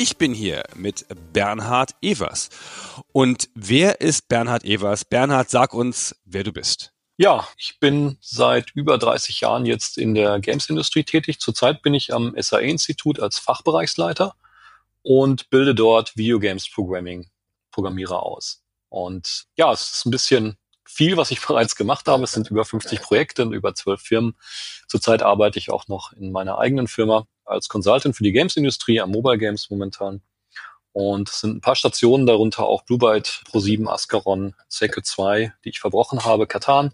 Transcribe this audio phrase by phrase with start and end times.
[0.00, 1.04] ich bin hier mit
[1.34, 2.48] Bernhard Evers.
[3.12, 5.04] Und wer ist Bernhard Evers?
[5.04, 6.94] Bernhard, sag uns, wer du bist.
[7.18, 11.38] Ja, ich bin seit über 30 Jahren jetzt in der Games-Industrie tätig.
[11.38, 14.36] Zurzeit bin ich am SAE-Institut als Fachbereichsleiter
[15.02, 17.28] und bilde dort Videogames Programming
[17.70, 18.62] Programmierer aus.
[18.88, 22.24] Und ja, es ist ein bisschen viel, was ich bereits gemacht habe.
[22.24, 24.36] Es sind über 50 Projekte und über 12 Firmen.
[24.88, 29.10] Zurzeit arbeite ich auch noch in meiner eigenen Firma als Consultant für die Games-Industrie am
[29.10, 30.22] Mobile Games momentan.
[30.92, 35.70] Und es sind ein paar Stationen, darunter auch Blue Byte, Pro7, Ascaron, Seco 2, die
[35.70, 36.92] ich verbrochen habe, Katan,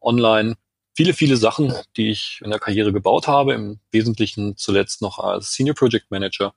[0.00, 0.56] online.
[0.94, 5.54] Viele, viele Sachen, die ich in der Karriere gebaut habe, im Wesentlichen zuletzt noch als
[5.54, 6.54] Senior Project Manager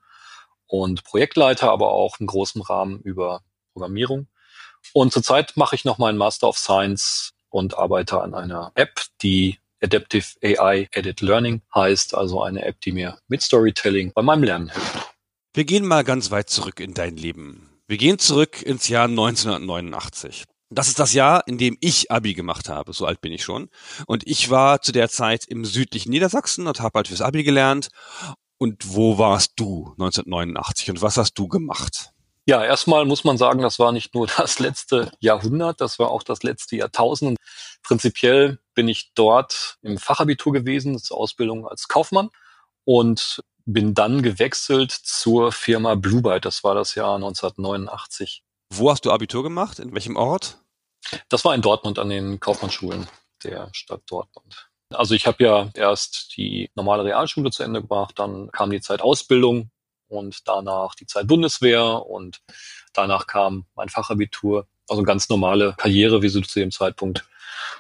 [0.67, 4.27] und Projektleiter, aber auch in großem Rahmen über Programmierung.
[4.93, 9.59] Und zurzeit mache ich noch meinen Master of Science und arbeite an einer App, die
[9.81, 14.69] Adaptive AI Edit Learning heißt, also eine App, die mir mit Storytelling bei meinem Lernen
[14.69, 15.15] hilft.
[15.53, 17.69] Wir gehen mal ganz weit zurück in dein Leben.
[17.87, 20.43] Wir gehen zurück ins Jahr 1989.
[20.69, 22.91] Das ist das Jahr, in dem ich Abi gemacht habe.
[22.93, 23.69] So alt bin ich schon.
[24.07, 27.89] Und ich war zu der Zeit im südlichen Niedersachsen und habe halt fürs Abi gelernt.
[28.57, 32.11] Und wo warst du 1989 und was hast du gemacht?
[32.47, 36.23] Ja, erstmal muss man sagen, das war nicht nur das letzte Jahrhundert, das war auch
[36.23, 37.37] das letzte Jahrtausend.
[37.81, 42.29] Prinzipiell bin ich dort im Fachabitur gewesen, zur Ausbildung als Kaufmann
[42.83, 46.45] und bin dann gewechselt zur Firma Blue Byte.
[46.45, 48.43] Das war das Jahr 1989.
[48.71, 49.79] Wo hast du Abitur gemacht?
[49.79, 50.59] In welchem Ort?
[51.29, 53.07] Das war in Dortmund an den Kaufmannsschulen
[53.43, 54.69] der Stadt Dortmund.
[54.93, 59.01] Also ich habe ja erst die normale Realschule zu Ende gebracht, dann kam die Zeit
[59.01, 59.71] Ausbildung
[60.07, 62.41] und danach die Zeit Bundeswehr und
[62.93, 64.67] danach kam mein Fachabitur.
[64.87, 67.25] Also ganz normale Karriere, wie sie zu dem Zeitpunkt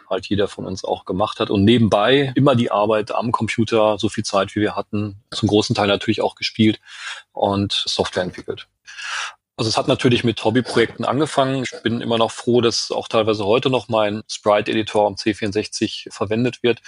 [0.09, 1.49] halt jeder von uns auch gemacht hat.
[1.49, 5.75] Und nebenbei immer die Arbeit am Computer, so viel Zeit wie wir hatten, zum großen
[5.75, 6.79] Teil natürlich auch gespielt
[7.31, 8.67] und Software entwickelt.
[9.57, 11.63] Also es hat natürlich mit Hobbyprojekten angefangen.
[11.63, 16.61] Ich bin immer noch froh, dass auch teilweise heute noch mein Sprite-Editor am C64 verwendet
[16.61, 16.81] wird.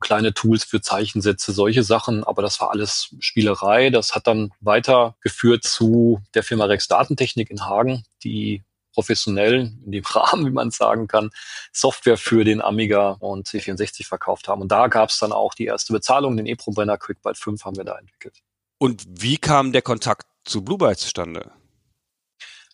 [0.00, 2.24] Kleine Tools für Zeichensätze, solche Sachen.
[2.24, 3.90] Aber das war alles Spielerei.
[3.90, 10.04] Das hat dann weitergeführt zu der Firma Rex Datentechnik in Hagen, die professionell in dem
[10.10, 11.28] Rahmen, wie man sagen kann,
[11.70, 14.62] Software für den Amiga und C64 verkauft haben.
[14.62, 17.84] Und da gab es dann auch die erste Bezahlung, den EPRO-Brenner QuickByte 5 haben wir
[17.84, 18.38] da entwickelt.
[18.78, 21.52] Und wie kam der Kontakt zu Blue Byte zustande?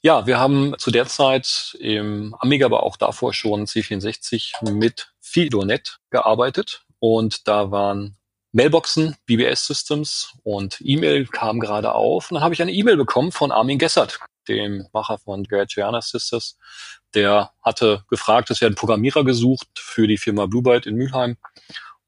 [0.05, 6.01] Ja, wir haben zu der Zeit im Amiga, aber auch davor schon C64 mit FidoNet
[6.11, 8.17] gearbeitet und da waren
[8.51, 12.31] Mailboxen, BBS Systems und E-Mail kam gerade auf.
[12.31, 14.19] Und dann habe ich eine E-Mail bekommen von Armin Gessert,
[14.49, 16.59] dem Macher von Giana Sisters.
[17.15, 21.37] Der hatte gefragt, es werden Programmierer gesucht für die Firma Blue Byte in Mülheim.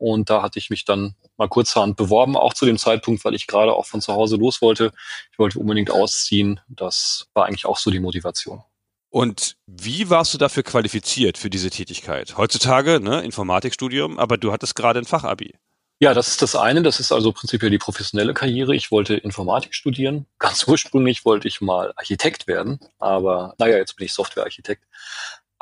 [0.05, 3.47] Und da hatte ich mich dann mal kurzerhand beworben, auch zu dem Zeitpunkt, weil ich
[3.47, 4.93] gerade auch von zu Hause los wollte.
[5.33, 6.61] Ich wollte unbedingt ausziehen.
[6.69, 8.63] Das war eigentlich auch so die Motivation.
[9.09, 12.37] Und wie warst du dafür qualifiziert für diese Tätigkeit?
[12.37, 15.55] Heutzutage, ne, Informatikstudium, aber du hattest gerade ein Fachabi.
[16.01, 16.83] Ja, das ist das eine.
[16.83, 18.75] Das ist also prinzipiell die professionelle Karriere.
[18.75, 20.27] Ich wollte Informatik studieren.
[20.39, 24.85] Ganz ursprünglich wollte ich mal Architekt werden, aber naja, jetzt bin ich Softwarearchitekt.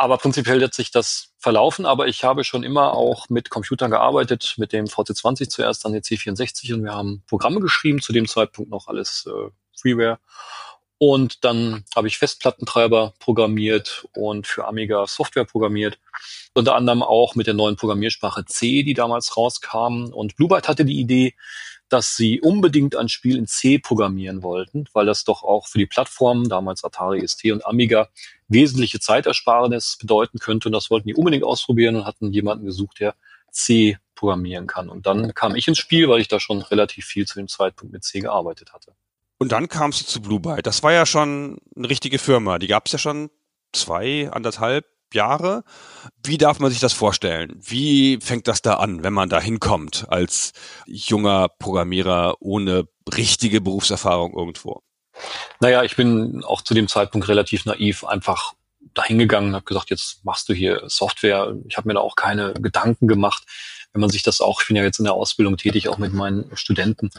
[0.02, 4.54] Aber prinzipiell hat sich das verlaufen, aber ich habe schon immer auch mit Computern gearbeitet,
[4.56, 8.72] mit dem VC20 zuerst, dann der C64 und wir haben Programme geschrieben, zu dem Zeitpunkt
[8.72, 10.18] noch alles äh, Freeware.
[10.98, 16.00] Und dann habe ich Festplattentreiber programmiert und für Amiga Software programmiert.
[16.52, 20.06] Unter anderem auch mit der neuen Programmiersprache C, die damals rauskam.
[20.12, 21.36] Und Bluebyte hatte die Idee,
[21.92, 25.86] dass sie unbedingt ein Spiel in C programmieren wollten, weil das doch auch für die
[25.86, 28.08] Plattformen, damals Atari ST und Amiga,
[28.48, 30.68] wesentliche Zeitersparnis bedeuten könnte.
[30.68, 33.14] Und das wollten die unbedingt ausprobieren und hatten jemanden gesucht, der
[33.50, 34.88] C programmieren kann.
[34.88, 37.92] Und dann kam ich ins Spiel, weil ich da schon relativ viel zu dem Zeitpunkt
[37.92, 38.94] mit C gearbeitet hatte.
[39.38, 40.66] Und dann kamst du zu Blue Byte.
[40.66, 42.58] Das war ja schon eine richtige Firma.
[42.58, 43.30] Die gab es ja schon
[43.72, 45.64] zwei, anderthalb Jahre.
[46.24, 47.54] Wie darf man sich das vorstellen?
[47.60, 50.52] Wie fängt das da an, wenn man da hinkommt als
[50.86, 54.82] junger Programmierer ohne richtige Berufserfahrung irgendwo?
[55.60, 58.54] Naja, ich bin auch zu dem Zeitpunkt relativ naiv einfach
[58.94, 61.54] dahingegangen, habe gesagt, jetzt machst du hier Software.
[61.68, 63.44] Ich habe mir da auch keine Gedanken gemacht.
[63.92, 66.12] Wenn man sich das auch, ich bin ja jetzt in der Ausbildung tätig, auch mit
[66.12, 67.10] meinen Studenten,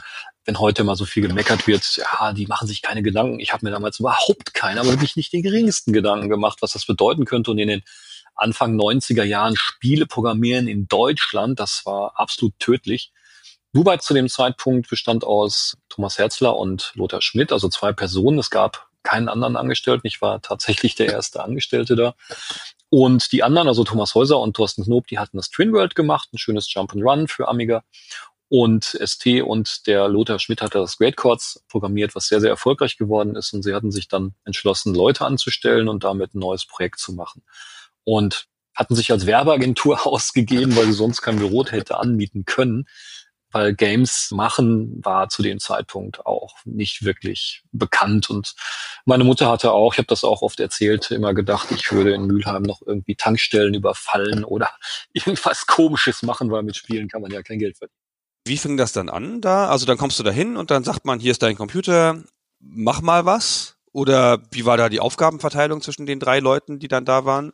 [0.44, 3.40] wenn heute mal so viel gemeckert wird, ja, die machen sich keine Gedanken.
[3.40, 6.86] Ich habe mir damals überhaupt keine, aber wirklich nicht den geringsten Gedanken gemacht, was das
[6.86, 7.50] bedeuten könnte.
[7.50, 7.82] Und in den
[8.34, 13.12] Anfang 90er Jahren Spiele programmieren in Deutschland, das war absolut tödlich.
[13.72, 18.38] Dubai zu dem Zeitpunkt bestand aus Thomas Herzler und Lothar Schmidt, also zwei Personen.
[18.38, 20.06] Es gab keinen anderen Angestellten.
[20.06, 22.14] Ich war tatsächlich der erste Angestellte da.
[22.88, 26.28] Und die anderen, also Thomas Häuser und Thorsten Knob, die hatten das Twin World gemacht,
[26.32, 27.82] ein schönes Jump and Run für Amiga.
[28.48, 32.96] Und ST und der Lothar Schmidt hatte das Great Chords programmiert, was sehr, sehr erfolgreich
[32.96, 33.52] geworden ist.
[33.52, 37.42] Und sie hatten sich dann entschlossen, Leute anzustellen und damit ein neues Projekt zu machen.
[38.04, 42.86] Und hatten sich als Werbeagentur ausgegeben, weil sie sonst kein Büro hätte anmieten können
[43.54, 48.28] weil Games machen war zu dem Zeitpunkt auch nicht wirklich bekannt.
[48.28, 48.54] Und
[49.06, 52.26] meine Mutter hatte auch, ich habe das auch oft erzählt, immer gedacht, ich würde in
[52.26, 54.70] Mülheim noch irgendwie Tankstellen überfallen oder
[55.12, 58.03] irgendwas Komisches machen, weil mit Spielen kann man ja kein Geld verdienen.
[58.46, 59.68] Wie fing das dann an da?
[59.68, 62.22] Also dann kommst du da hin und dann sagt man, hier ist dein Computer,
[62.60, 63.76] mach mal was?
[63.92, 67.52] Oder wie war da die Aufgabenverteilung zwischen den drei Leuten, die dann da waren?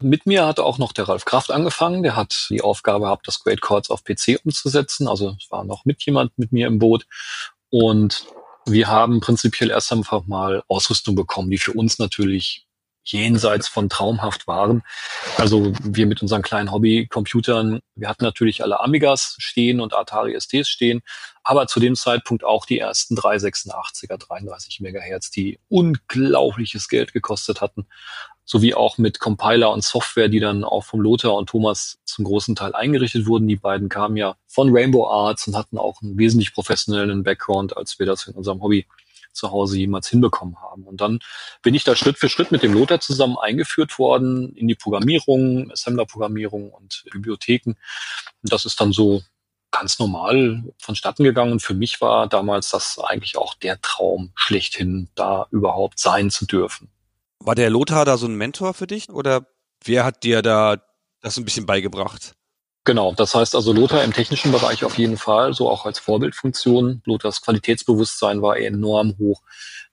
[0.00, 2.02] Mit mir hat auch noch der Ralf Kraft angefangen.
[2.02, 5.08] Der hat die Aufgabe gehabt, das Great Chords auf PC umzusetzen.
[5.08, 7.06] Also es war noch mit jemand mit mir im Boot.
[7.68, 8.26] Und
[8.64, 12.65] wir haben prinzipiell erst einfach mal Ausrüstung bekommen, die für uns natürlich
[13.06, 14.82] jenseits von traumhaft waren.
[15.36, 20.68] Also wir mit unseren kleinen Hobby-Computern, wir hatten natürlich alle Amigas stehen und Atari STs
[20.68, 21.02] stehen,
[21.42, 27.86] aber zu dem Zeitpunkt auch die ersten 386er, 33 Megahertz, die unglaubliches Geld gekostet hatten
[28.46, 32.54] sowie auch mit Compiler und Software, die dann auch vom Lothar und Thomas zum großen
[32.54, 33.48] Teil eingerichtet wurden.
[33.48, 37.98] Die beiden kamen ja von Rainbow Arts und hatten auch einen wesentlich professionellen Background, als
[37.98, 38.86] wir das in unserem Hobby
[39.36, 40.84] zu Hause jemals hinbekommen haben.
[40.84, 41.20] Und dann
[41.62, 45.70] bin ich da Schritt für Schritt mit dem Lothar zusammen eingeführt worden in die Programmierung,
[45.70, 47.70] Assembler-Programmierung und Bibliotheken.
[48.42, 49.22] Und das ist dann so
[49.70, 51.60] ganz normal vonstatten gegangen.
[51.60, 56.90] Für mich war damals das eigentlich auch der Traum schlechthin, da überhaupt sein zu dürfen.
[57.40, 59.46] War der Lothar da so ein Mentor für dich oder
[59.84, 60.82] wer hat dir da
[61.20, 62.35] das ein bisschen beigebracht?
[62.86, 67.02] Genau, das heißt also Lothar im technischen Bereich auf jeden Fall, so auch als Vorbildfunktion.
[67.04, 69.42] Lothars Qualitätsbewusstsein war enorm hoch,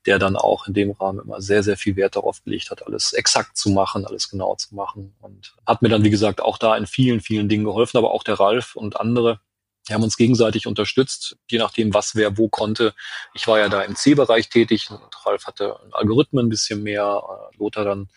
[0.05, 3.13] der dann auch in dem Rahmen immer sehr, sehr viel Wert darauf gelegt hat, alles
[3.13, 6.77] exakt zu machen, alles genau zu machen und hat mir dann, wie gesagt, auch da
[6.77, 9.39] in vielen, vielen Dingen geholfen, aber auch der Ralf und andere,
[9.87, 12.93] wir haben uns gegenseitig unterstützt, je nachdem, was wer wo konnte.
[13.33, 17.57] Ich war ja da im C-Bereich tätig und Ralf hatte Algorithmen ein bisschen mehr, äh,
[17.57, 18.09] Lothar dann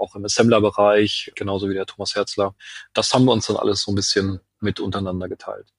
[0.00, 2.54] auch im Assembler-Bereich, genauso wie der Thomas Herzler.
[2.94, 5.72] Das haben wir uns dann alles so ein bisschen mit untereinander geteilt.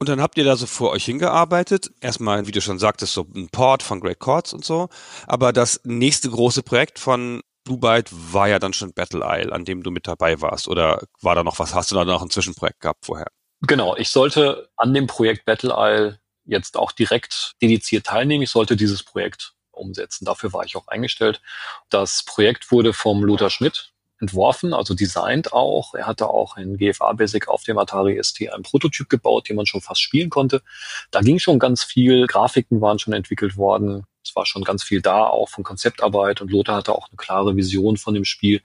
[0.00, 1.90] Und dann habt ihr da so vor euch hingearbeitet.
[2.00, 4.88] Erstmal, wie du schon sagtest, so ein Port von Great Chords und so.
[5.26, 9.64] Aber das nächste große Projekt von Blue Byte war ja dann schon Battle Isle, an
[9.64, 10.68] dem du mit dabei warst.
[10.68, 11.74] Oder war da noch was?
[11.74, 13.26] Hast du da noch ein Zwischenprojekt gehabt vorher?
[13.62, 18.44] Genau, ich sollte an dem Projekt Battle Isle jetzt auch direkt dediziert teilnehmen.
[18.44, 20.24] Ich sollte dieses Projekt umsetzen.
[20.24, 21.40] Dafür war ich auch eingestellt.
[21.88, 25.94] Das Projekt wurde vom Luther Schmidt entworfen, also designt auch.
[25.94, 29.66] Er hatte auch in GFA Basic auf dem Atari ST einen Prototyp gebaut, den man
[29.66, 30.62] schon fast spielen konnte.
[31.10, 32.26] Da ging schon ganz viel.
[32.26, 34.04] Grafiken waren schon entwickelt worden.
[34.24, 36.40] Es war schon ganz viel da, auch von Konzeptarbeit.
[36.40, 38.60] Und Lothar hatte auch eine klare Vision von dem Spiel,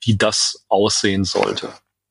[0.00, 1.70] wie das aussehen sollte.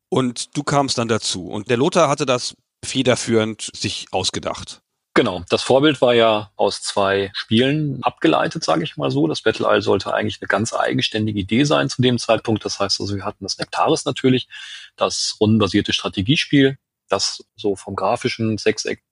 [0.09, 1.47] Und du kamst dann dazu.
[1.47, 2.55] Und der Lothar hatte das
[2.85, 4.82] federführend sich ausgedacht.
[5.15, 9.27] Genau, das Vorbild war ja aus zwei Spielen abgeleitet, sage ich mal so.
[9.27, 12.65] Das Battle Isle sollte eigentlich eine ganz eigenständige Idee sein zu dem Zeitpunkt.
[12.65, 14.47] Das heißt also, wir hatten das Nektaris natürlich,
[14.95, 16.79] das rundenbasierte Strategiespiel,
[17.09, 19.03] das so vom grafischen Sechseck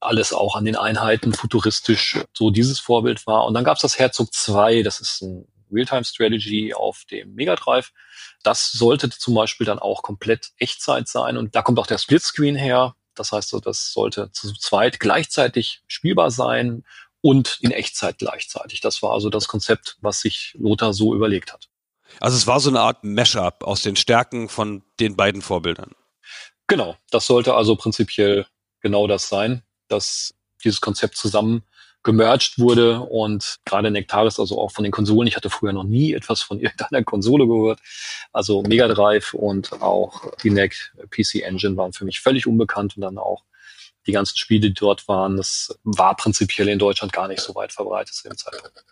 [0.00, 3.44] alles auch an den Einheiten futuristisch so dieses Vorbild war.
[3.44, 7.92] Und dann gab es das Herzog 2, das ist ein Realtime-Strategy auf dem Mega Drive.
[8.42, 12.56] Das sollte zum Beispiel dann auch komplett Echtzeit sein und da kommt auch der Splitscreen
[12.56, 12.94] her.
[13.14, 16.84] Das heißt, so, das sollte zu zweit gleichzeitig spielbar sein
[17.20, 18.80] und in Echtzeit gleichzeitig.
[18.80, 21.68] Das war also das Konzept, was sich Lothar so überlegt hat.
[22.18, 25.94] Also es war so eine Art Mashup aus den Stärken von den beiden Vorbildern.
[26.66, 28.46] Genau, das sollte also prinzipiell
[28.80, 31.62] genau das sein, dass dieses Konzept zusammen
[32.02, 36.14] gemerged wurde und gerade Nectaris, also auch von den Konsolen, ich hatte früher noch nie
[36.14, 37.80] etwas von irgendeiner Konsole gehört,
[38.32, 43.02] also Mega Drive und auch die NEC PC Engine waren für mich völlig unbekannt und
[43.02, 43.44] dann auch
[44.06, 47.72] die ganzen Spiele, die dort waren, das war prinzipiell in Deutschland gar nicht so weit
[47.72, 48.84] verbreitet zu dem Zeitpunkt.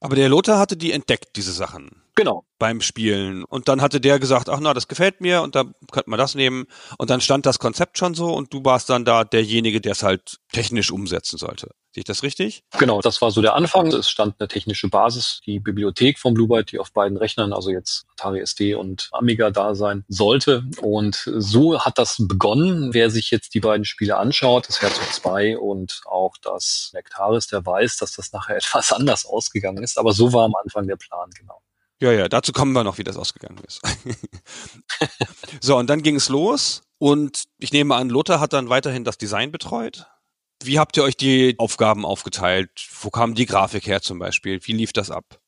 [0.00, 2.02] Aber der Lothar hatte die entdeckt, diese Sachen.
[2.14, 2.44] Genau.
[2.58, 3.44] Beim Spielen.
[3.44, 6.34] Und dann hatte der gesagt, ach na, das gefällt mir und da könnte man das
[6.34, 6.66] nehmen.
[6.98, 10.02] Und dann stand das Konzept schon so und du warst dann da derjenige, der es
[10.02, 11.70] halt technisch umsetzen sollte.
[11.98, 12.62] Sehe ich das richtig?
[12.78, 13.88] Genau, das war so der Anfang.
[13.88, 17.70] Es stand eine technische Basis, die Bibliothek von Blue Byte, die auf beiden Rechnern, also
[17.70, 20.62] jetzt Atari SD und Amiga da sein sollte.
[20.80, 22.94] Und so hat das begonnen.
[22.94, 27.66] Wer sich jetzt die beiden Spiele anschaut, das Herzog 2 und auch das Nectaris, der
[27.66, 29.98] weiß, dass das nachher etwas anders ausgegangen ist.
[29.98, 31.60] Aber so war am Anfang der Plan, genau.
[32.00, 33.80] Ja, ja, dazu kommen wir noch, wie das ausgegangen ist.
[35.60, 39.18] so, und dann ging es los und ich nehme an, Lothar hat dann weiterhin das
[39.18, 40.06] Design betreut.
[40.62, 42.70] Wie habt ihr euch die Aufgaben aufgeteilt?
[43.00, 44.60] Wo kam die Grafik her zum Beispiel?
[44.64, 45.40] Wie lief das ab?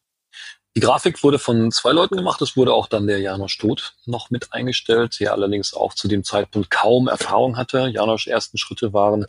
[0.77, 2.41] Die Grafik wurde von zwei Leuten gemacht.
[2.43, 6.23] Es wurde auch dann der Janosch Tod noch mit eingestellt, der allerdings auch zu dem
[6.23, 7.89] Zeitpunkt kaum Erfahrung hatte.
[7.89, 9.27] Janosch ersten Schritte waren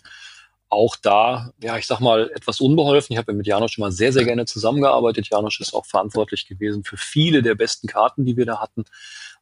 [0.70, 3.14] auch da, ja, ich sag mal, etwas unbeholfen.
[3.14, 5.30] Ich habe ja mit Janosch immer sehr, sehr gerne zusammengearbeitet.
[5.32, 8.86] Janosch ist auch verantwortlich gewesen für viele der besten Karten, die wir da hatten.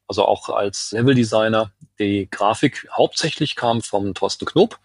[0.07, 1.71] Also auch als Leveldesigner.
[1.99, 4.79] Die Grafik hauptsächlich kam vom Thorsten Knob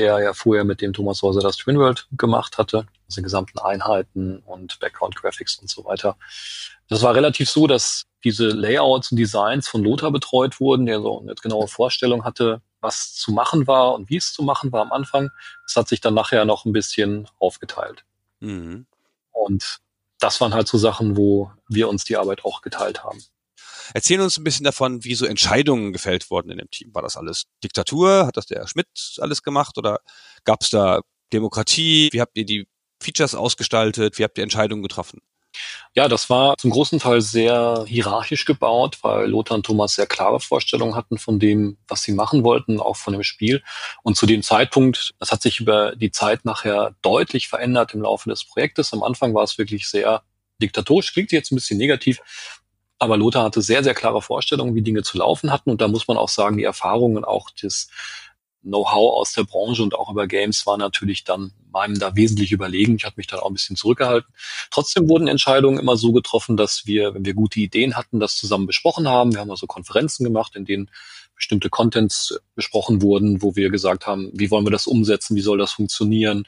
[0.00, 3.58] der ja vorher mit dem Thomas Häuser das Twin World gemacht hatte, also die gesamten
[3.58, 6.16] Einheiten und Background Graphics und so weiter.
[6.88, 11.20] Das war relativ so, dass diese Layouts und Designs von Lothar betreut wurden, der so
[11.20, 14.92] eine genaue Vorstellung hatte, was zu machen war und wie es zu machen war am
[14.92, 15.28] Anfang.
[15.66, 18.04] Das hat sich dann nachher noch ein bisschen aufgeteilt.
[18.40, 18.86] Mhm.
[19.32, 19.80] Und
[20.18, 23.22] das waren halt so Sachen, wo wir uns die Arbeit auch geteilt haben.
[23.94, 26.94] Erzähl uns ein bisschen davon, wie so Entscheidungen gefällt wurden in dem Team.
[26.94, 28.26] War das alles Diktatur?
[28.26, 30.00] Hat das der Schmidt alles gemacht oder
[30.44, 31.00] gab es da
[31.32, 32.08] Demokratie?
[32.12, 32.66] Wie habt ihr die
[33.02, 34.18] Features ausgestaltet?
[34.18, 35.20] Wie habt ihr Entscheidungen getroffen?
[35.94, 40.38] Ja, das war zum großen Teil sehr hierarchisch gebaut, weil Lothar und Thomas sehr klare
[40.38, 43.62] Vorstellungen hatten von dem, was sie machen wollten, auch von dem Spiel.
[44.02, 48.30] Und zu dem Zeitpunkt, das hat sich über die Zeit nachher deutlich verändert im Laufe
[48.30, 48.92] des Projektes.
[48.92, 50.22] Am Anfang war es wirklich sehr
[50.62, 52.20] diktatorisch, klingt jetzt ein bisschen negativ,
[53.00, 55.70] aber Lothar hatte sehr, sehr klare Vorstellungen, wie Dinge zu laufen hatten.
[55.70, 57.88] Und da muss man auch sagen, die Erfahrungen, auch das
[58.62, 62.96] Know-how aus der Branche und auch über Games war natürlich dann meinem da wesentlich überlegen.
[62.96, 64.30] Ich hatte mich dann auch ein bisschen zurückgehalten.
[64.70, 68.66] Trotzdem wurden Entscheidungen immer so getroffen, dass wir, wenn wir gute Ideen hatten, das zusammen
[68.66, 69.32] besprochen haben.
[69.32, 70.90] Wir haben also Konferenzen gemacht, in denen
[71.34, 75.56] bestimmte Contents besprochen wurden, wo wir gesagt haben, wie wollen wir das umsetzen, wie soll
[75.56, 76.46] das funktionieren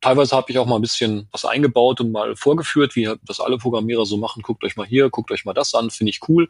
[0.00, 3.58] Teilweise habe ich auch mal ein bisschen was eingebaut und mal vorgeführt, wie das alle
[3.58, 4.42] Programmierer so machen.
[4.42, 6.48] Guckt euch mal hier, guckt euch mal das an, finde ich cool.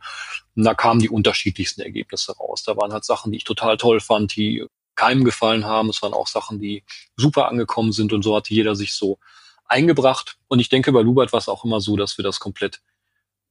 [0.56, 2.64] Und da kamen die unterschiedlichsten Ergebnisse raus.
[2.64, 5.90] Da waren halt Sachen, die ich total toll fand, die keinem gefallen haben.
[5.90, 6.82] Es waren auch Sachen, die
[7.16, 9.18] super angekommen sind und so hat jeder sich so
[9.66, 10.38] eingebracht.
[10.48, 12.80] Und ich denke, bei Lubert war es auch immer so, dass wir das komplett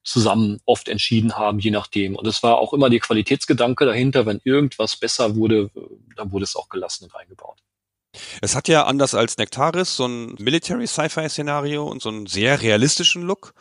[0.03, 2.15] zusammen oft entschieden haben, je nachdem.
[2.15, 5.71] Und es war auch immer der Qualitätsgedanke dahinter, wenn irgendwas besser wurde,
[6.15, 7.64] dann wurde es auch gelassen und eingebaut.
[8.41, 13.53] Es hat ja anders als Nectaris so ein Military-Sci-Fi-Szenario und so einen sehr realistischen Look.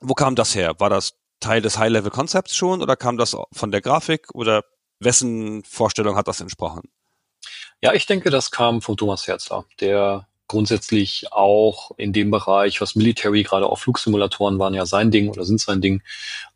[0.00, 0.74] Wo kam das her?
[0.78, 4.64] War das Teil des High-Level-Konzepts schon oder kam das von der Grafik oder
[5.00, 6.82] wessen Vorstellung hat das entsprochen?
[7.80, 12.96] Ja, ich denke, das kam von Thomas Herzler, der grundsätzlich auch in dem Bereich, was
[12.96, 16.02] Military, gerade auch Flugsimulatoren waren ja sein Ding oder sind sein Ding,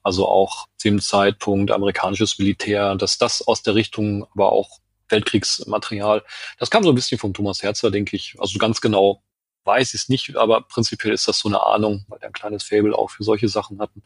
[0.03, 4.81] also auch zu dem Zeitpunkt amerikanisches Militär, dass das aus der Richtung aber auch
[5.13, 6.25] Weltkriegsmaterial.
[6.59, 8.35] Das kam so ein bisschen vom Thomas Herzer, denke ich.
[8.39, 9.23] Also ganz genau
[9.65, 12.65] weiß ich es nicht, aber prinzipiell ist das so eine Ahnung, weil er ein kleines
[12.65, 14.03] Fable auch für solche Sachen hatten.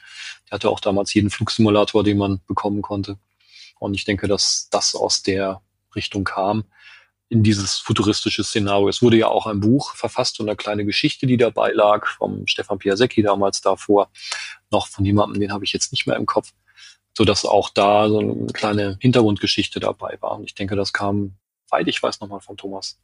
[0.47, 3.19] Der hatte auch damals jeden Flugsimulator, den man bekommen konnte.
[3.79, 5.63] Und ich denke, dass das aus der
[5.95, 6.65] Richtung kam
[7.29, 8.89] in dieses futuristische Szenario.
[8.89, 12.47] Es wurde ja auch ein Buch verfasst und eine kleine Geschichte, die dabei lag, vom
[12.47, 14.11] Stefan Piasecki damals davor,
[14.71, 16.53] noch von jemandem, den habe ich jetzt nicht mehr im Kopf
[17.17, 20.33] so dass auch da so eine kleine Hintergrundgeschichte dabei war.
[20.33, 21.37] Und ich denke, das kam,
[21.71, 22.99] weit ich weiß, nochmal von Thomas.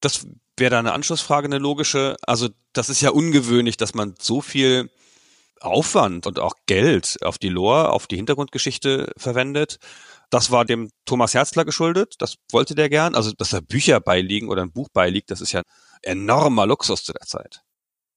[0.00, 0.24] Das
[0.56, 2.16] wäre da eine Anschlussfrage, eine logische.
[2.22, 4.88] Also das ist ja ungewöhnlich, dass man so viel
[5.60, 9.78] Aufwand und auch Geld auf die Lore, auf die Hintergrundgeschichte verwendet.
[10.30, 12.14] Das war dem Thomas Herzler geschuldet.
[12.18, 13.16] Das wollte der gern.
[13.16, 15.62] Also, dass da Bücher beiliegen oder ein Buch beiliegt, das ist ja
[16.02, 17.62] enormer Luxus zu der Zeit.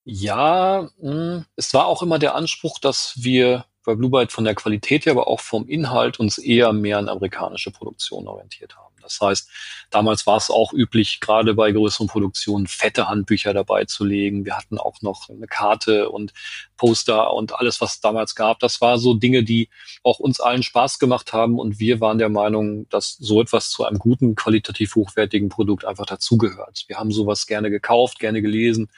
[0.04, 4.56] Ja, hm, es war auch immer der Anspruch, dass wir bei Blue Byte von der
[4.56, 8.90] Qualität her, aber auch vom Inhalt uns eher mehr an amerikanische Produktionen orientiert haben.
[9.10, 9.50] Das heißt,
[9.90, 14.46] damals war es auch üblich, gerade bei größeren Produktionen fette Handbücher dabei zu legen.
[14.46, 16.34] Wir hatten auch noch eine Karte und
[16.78, 18.60] Poster und alles, was es damals gab.
[18.60, 19.70] Das war so Dinge, die
[20.04, 23.84] auch uns allen Spaß gemacht haben und wir waren der Meinung, dass so etwas zu
[23.84, 26.84] einem guten, qualitativ hochwertigen Produkt einfach dazugehört.
[26.88, 28.90] Wir haben sowas gerne gekauft, gerne gelesen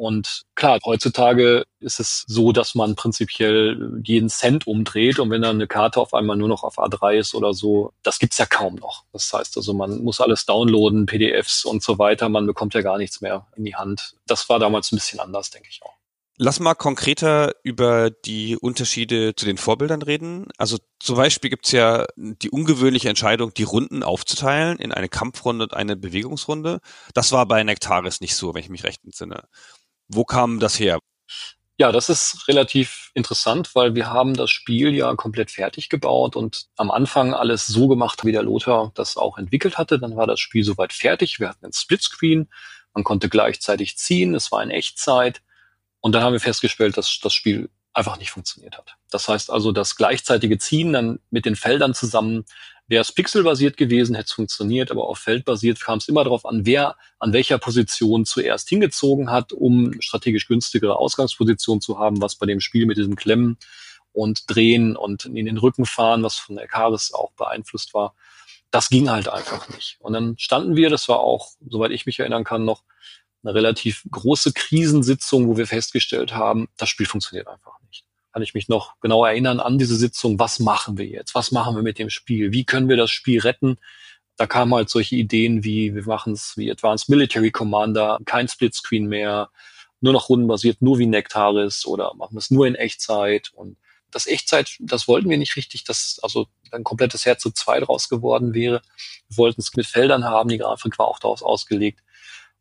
[0.00, 5.56] und klar, heutzutage ist es so, dass man prinzipiell jeden Cent umdreht und wenn dann
[5.56, 8.76] eine Karte auf einmal nur noch auf A3 ist oder so, das gibt's ja kaum
[8.76, 9.04] noch.
[9.12, 12.96] Das heißt also, man muss alles downloaden, PDFs und so weiter, man bekommt ja gar
[12.96, 14.14] nichts mehr in die Hand.
[14.26, 15.92] Das war damals ein bisschen anders, denke ich auch.
[16.42, 20.46] Lass mal konkreter über die Unterschiede zu den Vorbildern reden.
[20.56, 25.74] Also zum Beispiel gibt's ja die ungewöhnliche Entscheidung, die Runden aufzuteilen in eine Kampfrunde und
[25.74, 26.80] eine Bewegungsrunde.
[27.12, 29.42] Das war bei Nektaris nicht so, wenn ich mich recht entsinne.
[30.12, 30.98] Wo kam das her?
[31.78, 36.66] Ja, das ist relativ interessant, weil wir haben das Spiel ja komplett fertig gebaut und
[36.76, 39.98] am Anfang alles so gemacht, wie der Lothar das auch entwickelt hatte.
[39.98, 41.40] Dann war das Spiel soweit fertig.
[41.40, 42.50] Wir hatten ein Splitscreen.
[42.92, 44.34] Man konnte gleichzeitig ziehen.
[44.34, 45.42] Es war in Echtzeit.
[46.00, 48.96] Und dann haben wir festgestellt, dass das Spiel einfach nicht funktioniert hat.
[49.10, 52.44] Das heißt also, das gleichzeitige Ziehen dann mit den Feldern zusammen,
[52.90, 56.66] wäre es pixelbasiert gewesen, hätte es funktioniert, aber auf feldbasiert kam es immer darauf an,
[56.66, 62.46] wer an welcher Position zuerst hingezogen hat, um strategisch günstigere Ausgangsposition zu haben, was bei
[62.46, 63.58] dem Spiel mit diesem Klemmen
[64.12, 68.16] und Drehen und in den Rücken fahren, was von Ekaris auch beeinflusst war,
[68.72, 69.96] das ging halt einfach nicht.
[70.00, 72.82] Und dann standen wir, das war auch, soweit ich mich erinnern kann, noch
[73.44, 77.79] eine relativ große Krisensitzung, wo wir festgestellt haben, das Spiel funktioniert einfach.
[78.32, 81.34] Kann ich mich noch genau erinnern an diese Sitzung, was machen wir jetzt?
[81.34, 82.52] Was machen wir mit dem Spiel?
[82.52, 83.78] Wie können wir das Spiel retten?
[84.36, 89.06] Da kamen halt solche Ideen wie, wir machen es wie Advanced Military Commander, kein Splitscreen
[89.06, 89.50] mehr,
[90.00, 93.76] nur noch rundenbasiert, nur wie Nectaris oder machen wir es nur in Echtzeit und
[94.10, 98.08] das Echtzeit, das wollten wir nicht richtig, dass also ein komplettes Herz zu zwei draus
[98.08, 98.82] geworden wäre.
[99.28, 102.00] Wir wollten es mit Feldern haben, die Grafik war auch daraus ausgelegt.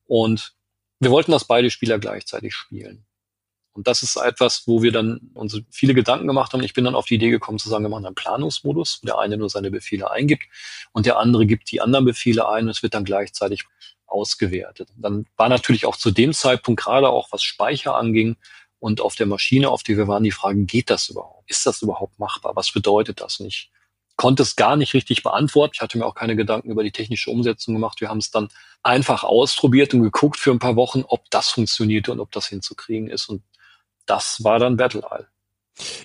[0.06, 0.54] Und
[1.00, 3.06] wir wollten, dass beide Spieler gleichzeitig spielen.
[3.74, 6.64] Und das ist etwas, wo wir dann uns viele Gedanken gemacht haben.
[6.64, 9.20] Ich bin dann auf die Idee gekommen zu sagen, wir machen einen Planungsmodus, wo der
[9.20, 10.44] eine nur seine Befehle eingibt
[10.92, 13.66] und der andere gibt die anderen Befehle ein und es wird dann gleichzeitig
[14.08, 14.90] ausgewertet.
[14.98, 18.38] Dann war natürlich auch zu dem Zeitpunkt gerade auch was Speicher anging
[18.80, 21.50] und auf der Maschine, auf die wir waren, die Frage, geht das überhaupt?
[21.50, 22.56] Ist das überhaupt machbar?
[22.56, 23.72] Was bedeutet das nicht?
[24.20, 25.72] konnte es gar nicht richtig beantworten.
[25.76, 28.02] Ich hatte mir auch keine Gedanken über die technische Umsetzung gemacht.
[28.02, 28.50] Wir haben es dann
[28.84, 33.10] einfach ausprobiert und geguckt für ein paar Wochen, ob das funktionierte und ob das hinzukriegen
[33.10, 33.30] ist.
[33.30, 33.44] Und
[34.10, 35.28] das war dann Battle Isle.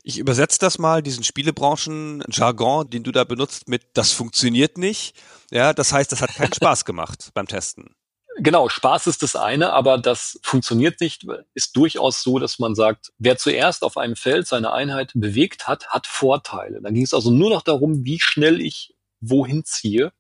[0.03, 5.17] Ich übersetze das mal, diesen Spielebranchen-Jargon, den du da benutzt, mit das funktioniert nicht.
[5.51, 7.95] Ja, das heißt, das hat keinen Spaß gemacht beim Testen.
[8.37, 11.25] Genau, Spaß ist das eine, aber das funktioniert nicht.
[11.55, 15.89] Ist durchaus so, dass man sagt, wer zuerst auf einem Feld seine Einheit bewegt hat,
[15.89, 16.81] hat Vorteile.
[16.83, 20.13] Dann ging es also nur noch darum, wie schnell ich wohin ziehe.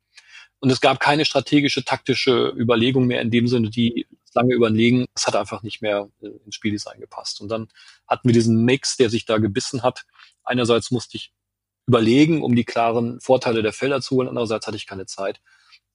[0.61, 5.07] Und es gab keine strategische, taktische Überlegung mehr in dem Sinne, die lange überlegen.
[5.15, 7.41] Es hat einfach nicht mehr äh, ins Spieldesign gepasst.
[7.41, 7.69] Und dann
[8.07, 10.05] hatten wir diesen Mix, der sich da gebissen hat.
[10.43, 11.33] Einerseits musste ich
[11.87, 14.29] überlegen, um die klaren Vorteile der Felder zu holen.
[14.29, 15.41] Andererseits hatte ich keine Zeit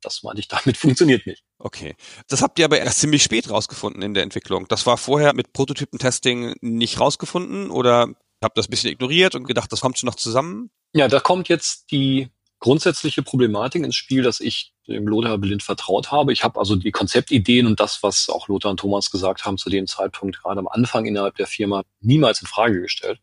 [0.02, 1.44] das meinte ich damit, funktioniert nicht.
[1.58, 1.96] Okay.
[2.28, 4.68] Das habt ihr aber erst ziemlich spät rausgefunden in der Entwicklung.
[4.68, 8.10] Das war vorher mit Prototypentesting nicht rausgefunden oder
[8.44, 10.72] habt das ein bisschen ignoriert und gedacht, das kommt schon noch zusammen?
[10.94, 16.12] Ja, da kommt jetzt die grundsätzliche Problematik ins Spiel, dass ich dem Lothar blind vertraut
[16.12, 16.34] habe.
[16.34, 19.70] Ich habe also die Konzeptideen und das, was auch Lothar und Thomas gesagt haben zu
[19.70, 23.20] dem Zeitpunkt, gerade am Anfang innerhalb der Firma, niemals in Frage gestellt.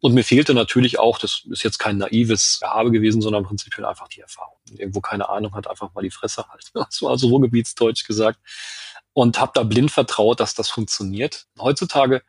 [0.00, 4.08] Und mir fehlte natürlich auch, das ist jetzt kein naives Habe gewesen, sondern prinzipiell einfach
[4.08, 4.58] die Erfahrung.
[4.76, 6.70] Irgendwo keine Ahnung hat, einfach mal die Fresse halt.
[6.74, 8.40] Das war so Ruhrgebietsdeutsch gesagt.
[9.12, 11.46] Und habe da blind vertraut, dass das funktioniert.
[11.58, 12.22] Heutzutage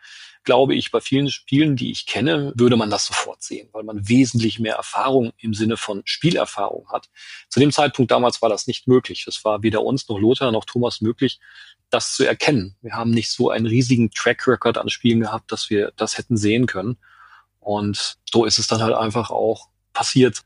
[0.44, 4.08] glaube ich, bei vielen Spielen, die ich kenne, würde man das sofort sehen, weil man
[4.08, 7.10] wesentlich mehr Erfahrung im Sinne von Spielerfahrung hat.
[7.50, 9.26] Zu dem Zeitpunkt damals war das nicht möglich.
[9.28, 11.40] Es war weder uns noch Lothar noch Thomas möglich,
[11.90, 12.76] das zu erkennen.
[12.82, 16.38] Wir haben nicht so einen riesigen Track Record an Spielen gehabt, dass wir das hätten
[16.38, 16.98] sehen können.
[17.60, 20.42] Und so ist es dann halt einfach auch passiert.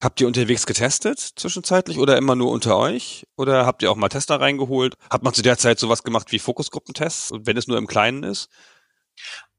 [0.00, 3.26] Habt ihr unterwegs getestet zwischenzeitlich oder immer nur unter euch?
[3.36, 4.94] Oder habt ihr auch mal Tester reingeholt?
[5.10, 8.48] Hat man zu der Zeit sowas gemacht wie Fokusgruppentests, wenn es nur im Kleinen ist?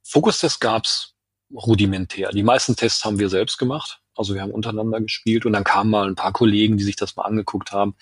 [0.04, 1.16] Fokustests gab's
[1.54, 2.30] rudimentär.
[2.30, 4.02] Die meisten Tests haben wir selbst gemacht.
[4.16, 7.16] Also wir haben untereinander gespielt und dann kamen mal ein paar Kollegen, die sich das
[7.16, 7.96] mal angeguckt haben.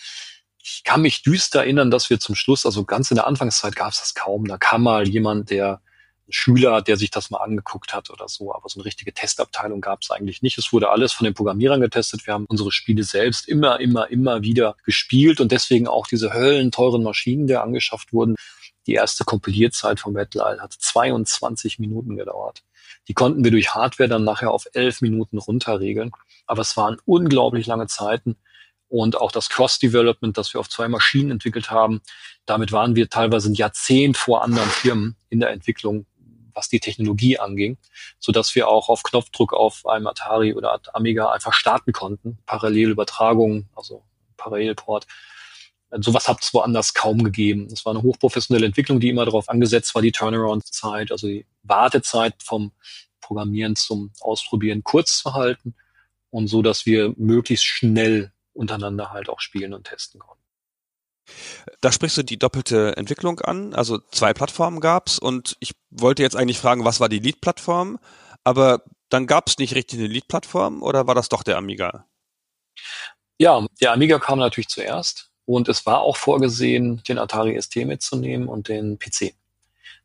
[0.61, 3.99] Ich kann mich düster erinnern, dass wir zum Schluss, also ganz in der Anfangszeit gab's
[3.99, 4.45] das kaum.
[4.45, 5.81] Da kam mal jemand, der
[6.29, 8.53] Schüler, der sich das mal angeguckt hat oder so.
[8.53, 10.57] Aber so eine richtige Testabteilung gab es eigentlich nicht.
[10.57, 12.25] Es wurde alles von den Programmierern getestet.
[12.25, 17.03] Wir haben unsere Spiele selbst immer, immer, immer wieder gespielt und deswegen auch diese höllenteuren
[17.03, 18.35] Maschinen, die angeschafft wurden.
[18.87, 22.63] Die erste Kompilierzeit vom Battle hat 22 Minuten gedauert.
[23.07, 26.11] Die konnten wir durch Hardware dann nachher auf 11 Minuten runterregeln.
[26.45, 28.37] Aber es waren unglaublich lange Zeiten.
[28.89, 32.01] Und auch das Cross-Development, das wir auf zwei Maschinen entwickelt haben,
[32.45, 36.05] damit waren wir teilweise ein Jahrzehnt vor anderen Firmen in der Entwicklung
[36.57, 37.77] was die Technologie anging,
[38.19, 42.39] so dass wir auch auf Knopfdruck auf einem Atari oder Amiga einfach starten konnten.
[42.47, 44.03] Parallelübertragung, also
[44.35, 45.05] Parallelport.
[45.91, 47.67] Sowas hat es woanders kaum gegeben.
[47.71, 52.35] Es war eine hochprofessionelle Entwicklung, die immer darauf angesetzt war, die Turnaround-Zeit, also die Wartezeit
[52.43, 52.73] vom
[53.21, 55.75] Programmieren zum Ausprobieren kurz zu halten
[56.29, 60.43] und so, dass wir möglichst schnell untereinander halt auch spielen und testen konnten.
[61.81, 63.73] Da sprichst du die doppelte Entwicklung an.
[63.73, 67.99] Also zwei Plattformen gab's und ich wollte jetzt eigentlich fragen, was war die Lead-Plattform?
[68.43, 72.05] Aber dann gab's nicht richtig eine Lead-Plattform oder war das doch der Amiga?
[73.39, 78.49] Ja, der Amiga kam natürlich zuerst und es war auch vorgesehen, den Atari ST mitzunehmen
[78.49, 79.33] und den PC.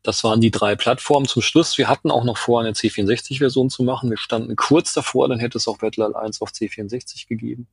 [0.01, 1.77] Das waren die drei Plattformen zum Schluss.
[1.77, 4.09] Wir hatten auch noch vor, eine C64-Version zu machen.
[4.09, 7.67] Wir standen kurz davor, dann hätte es auch Battle 1 auf C64 gegeben.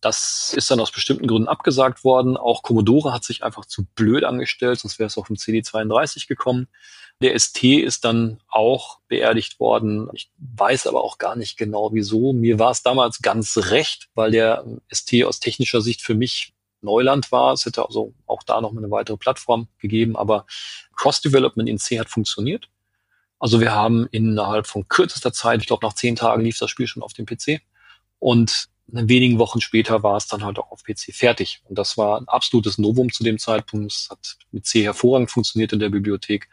[0.00, 2.36] Das ist dann aus bestimmten Gründen abgesagt worden.
[2.36, 6.66] Auch Commodore hat sich einfach zu blöd angestellt, sonst wäre es auf dem CD32 gekommen.
[7.20, 10.08] Der ST ist dann auch beerdigt worden.
[10.12, 12.32] Ich weiß aber auch gar nicht genau wieso.
[12.32, 16.52] Mir war es damals ganz recht, weil der ST aus technischer Sicht für mich
[16.82, 17.52] Neuland war.
[17.52, 20.46] Es hätte also auch da noch eine weitere Plattform gegeben, aber
[20.96, 22.68] Cross-Development in C hat funktioniert.
[23.38, 26.86] Also wir haben innerhalb von kürzester Zeit, ich glaube nach zehn Tagen lief das Spiel
[26.86, 27.60] schon auf dem PC
[28.18, 31.62] und wenigen Wochen später war es dann halt auch auf PC fertig.
[31.64, 33.92] Und das war ein absolutes Novum zu dem Zeitpunkt.
[33.92, 36.48] Es hat mit C hervorragend funktioniert in der Bibliothek.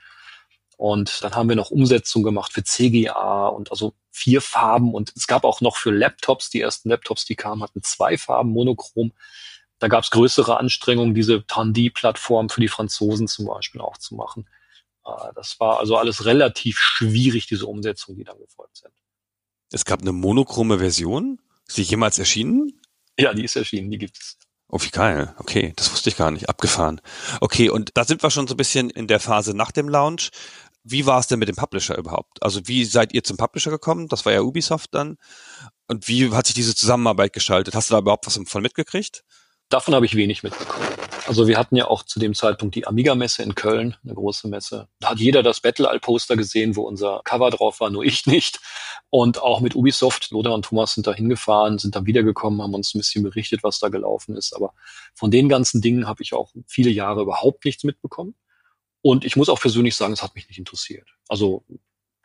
[0.77, 4.93] Und dann haben wir noch Umsetzung gemacht für CGA und also vier Farben.
[4.93, 8.51] Und es gab auch noch für Laptops, die ersten Laptops, die kamen, hatten zwei Farben,
[8.51, 9.11] monochrom.
[9.79, 14.47] Da gab es größere Anstrengungen, diese Tandy-Plattform für die Franzosen zum Beispiel auch zu machen.
[15.05, 18.93] Äh, das war also alles relativ schwierig, diese Umsetzung, die dann gefolgt sind.
[19.71, 21.39] Es gab eine monochrome Version?
[21.67, 22.81] Ist die jemals erschienen?
[23.17, 24.37] Ja, die ist erschienen, die gibt es.
[24.67, 25.33] Oh, wie geil.
[25.37, 26.47] Okay, das wusste ich gar nicht.
[26.49, 27.01] Abgefahren.
[27.41, 30.29] Okay, und da sind wir schon so ein bisschen in der Phase nach dem Launch.
[30.83, 32.41] Wie war es denn mit dem Publisher überhaupt?
[32.41, 34.07] Also wie seid ihr zum Publisher gekommen?
[34.07, 35.17] Das war ja Ubisoft dann.
[35.87, 37.75] Und wie hat sich diese Zusammenarbeit gestaltet?
[37.75, 39.23] Hast du da überhaupt was von mitgekriegt?
[39.69, 40.87] Davon habe ich wenig mitbekommen.
[41.27, 44.87] Also wir hatten ja auch zu dem Zeitpunkt die Amiga-Messe in Köln, eine große Messe.
[44.99, 48.59] Da hat jeder das Battle-All-Poster gesehen, wo unser Cover drauf war, nur ich nicht.
[49.11, 52.95] Und auch mit Ubisoft, Lothar und Thomas sind da hingefahren, sind dann wiedergekommen, haben uns
[52.95, 54.55] ein bisschen berichtet, was da gelaufen ist.
[54.55, 54.73] Aber
[55.13, 58.33] von den ganzen Dingen habe ich auch viele Jahre überhaupt nichts mitbekommen.
[59.03, 61.07] Und ich muss auch persönlich sagen, es hat mich nicht interessiert.
[61.27, 61.63] Also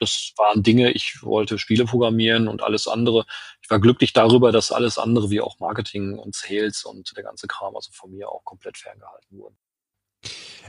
[0.05, 3.25] das waren Dinge, ich wollte Spiele programmieren und alles andere.
[3.62, 7.47] Ich war glücklich darüber, dass alles andere wie auch Marketing und Sales und der ganze
[7.47, 9.57] Kram also von mir auch komplett ferngehalten wurden.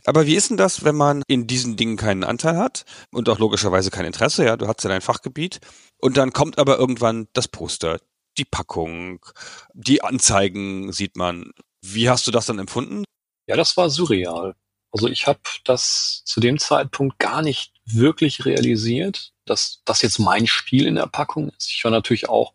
[0.03, 3.39] Aber wie ist denn das, wenn man in diesen Dingen keinen Anteil hat und auch
[3.39, 4.45] logischerweise kein Interesse?
[4.45, 5.59] Ja, du hast ja dein Fachgebiet
[5.99, 7.99] und dann kommt aber irgendwann das Poster,
[8.37, 9.25] die Packung,
[9.73, 11.51] die Anzeigen sieht man.
[11.81, 13.03] Wie hast du das dann empfunden?
[13.47, 14.55] Ja, das war surreal.
[14.95, 20.47] Also ich habe das zu dem Zeitpunkt gar nicht wirklich realisiert, dass das jetzt mein
[20.47, 21.69] Spiel in der Packung ist.
[21.69, 22.53] Ich war natürlich auch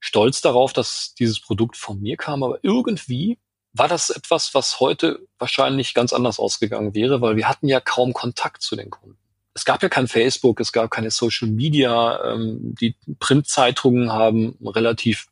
[0.00, 3.38] stolz darauf, dass dieses Produkt von mir kam, aber irgendwie
[3.74, 8.14] war das etwas, was heute wahrscheinlich ganz anders ausgegangen wäre, weil wir hatten ja kaum
[8.14, 9.18] Kontakt zu den Kunden.
[9.52, 15.26] Es gab ja kein Facebook, es gab keine Social Media, ähm, die Printzeitungen haben relativ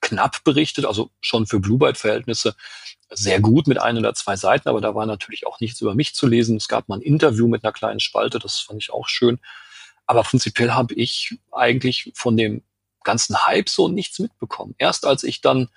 [0.00, 2.56] knapp berichtet, also schon für Blue Byte Verhältnisse
[3.14, 6.14] sehr gut mit ein oder zwei Seiten, aber da war natürlich auch nichts über mich
[6.14, 6.56] zu lesen.
[6.56, 9.38] Es gab mal ein Interview mit einer kleinen Spalte, das fand ich auch schön.
[10.06, 12.62] Aber prinzipiell habe ich eigentlich von dem
[13.04, 14.74] ganzen Hype so nichts mitbekommen.
[14.78, 15.68] Erst als ich dann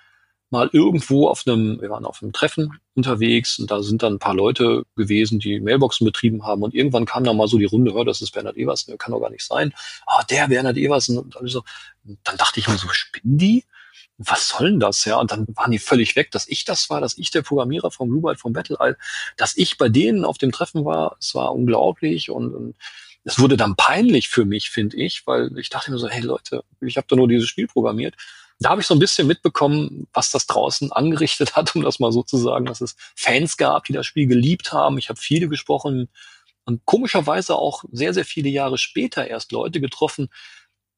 [0.50, 4.18] mal irgendwo auf einem, wir waren auf einem Treffen unterwegs und da sind dann ein
[4.18, 7.94] paar Leute gewesen, die Mailboxen betrieben haben und irgendwann kam dann mal so die Runde,
[7.94, 9.74] hör, das ist Bernhard Eversen, kann doch gar nicht sein.
[10.06, 11.62] Ah, der Bernhard Eversen und so.
[12.22, 13.64] Dann dachte ich mir so, spinnen die?
[14.18, 15.18] Was soll denn das, ja?
[15.18, 18.08] Und dann waren die völlig weg, dass ich das war, dass ich der Programmierer vom
[18.08, 18.96] Blue Byte, vom Battle
[19.36, 22.76] dass ich bei denen auf dem Treffen war, es war unglaublich und, und
[23.24, 26.64] es wurde dann peinlich für mich, finde ich, weil ich dachte mir so, hey Leute,
[26.80, 28.14] ich habe da nur dieses Spiel programmiert.
[28.58, 32.12] Da habe ich so ein bisschen mitbekommen, was das draußen angerichtet hat, um das mal
[32.12, 34.96] so zu sagen, dass es Fans gab, die das Spiel geliebt haben.
[34.96, 36.08] Ich habe viele gesprochen
[36.64, 40.28] und komischerweise auch sehr, sehr viele Jahre später erst Leute getroffen,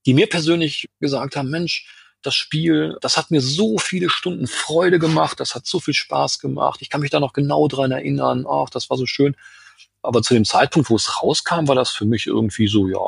[0.06, 1.86] die mir persönlich gesagt haben, Mensch,
[2.22, 6.38] das Spiel, das hat mir so viele Stunden Freude gemacht, das hat so viel Spaß
[6.38, 6.80] gemacht.
[6.82, 8.46] Ich kann mich da noch genau dran erinnern.
[8.48, 9.36] Ach, das war so schön.
[10.02, 12.98] Aber zu dem Zeitpunkt, wo es rauskam, war das für mich irgendwie so, ja,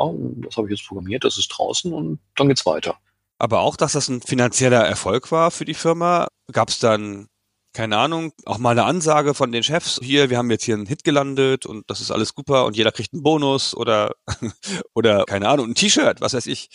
[0.47, 2.97] das habe ich jetzt programmiert, das ist draußen und dann geht's weiter.
[3.39, 7.29] Aber auch, dass das ein finanzieller Erfolg war für die Firma, gab es dann
[7.73, 10.87] keine Ahnung, auch mal eine Ansage von den Chefs, hier, wir haben jetzt hier einen
[10.87, 14.17] Hit gelandet und das ist alles super und jeder kriegt einen Bonus oder,
[14.95, 16.69] oder keine Ahnung, ein T-Shirt, was weiß ich.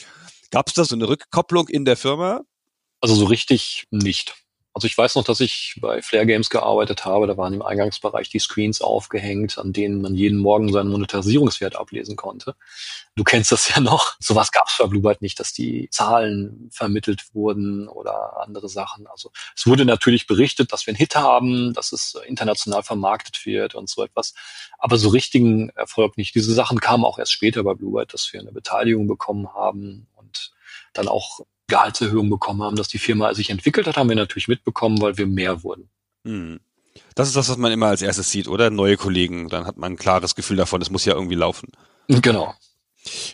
[0.56, 2.40] Gab es da so eine Rückkopplung in der Firma?
[3.02, 4.36] Also so richtig nicht.
[4.72, 7.28] Also ich weiß noch, dass ich bei Flair Games gearbeitet habe.
[7.28, 12.16] Da waren im Eingangsbereich die Screens aufgehängt, an denen man jeden Morgen seinen Monetarisierungswert ablesen
[12.16, 12.56] konnte.
[13.18, 14.16] Du kennst das ja noch.
[14.22, 19.08] Sowas gab es bei Bluebird nicht, dass die Zahlen vermittelt wurden oder andere Sachen.
[19.08, 23.76] Also es wurde natürlich berichtet, dass wir einen Hit haben, dass es international vermarktet wird
[23.76, 24.34] und so etwas.
[24.78, 26.34] Aber so richtigen Erfolg nicht.
[26.34, 30.08] Diese Sachen kamen auch erst später bei Bluebird, dass wir eine Beteiligung bekommen haben
[30.98, 35.02] dann auch Gehaltserhöhungen bekommen haben, dass die Firma sich entwickelt hat, haben wir natürlich mitbekommen,
[35.02, 35.90] weil wir mehr wurden.
[36.26, 36.60] Hm.
[37.16, 38.70] Das ist das, was man immer als erstes sieht, oder?
[38.70, 41.72] Neue Kollegen, dann hat man ein klares Gefühl davon, es muss ja irgendwie laufen.
[42.08, 42.54] Genau.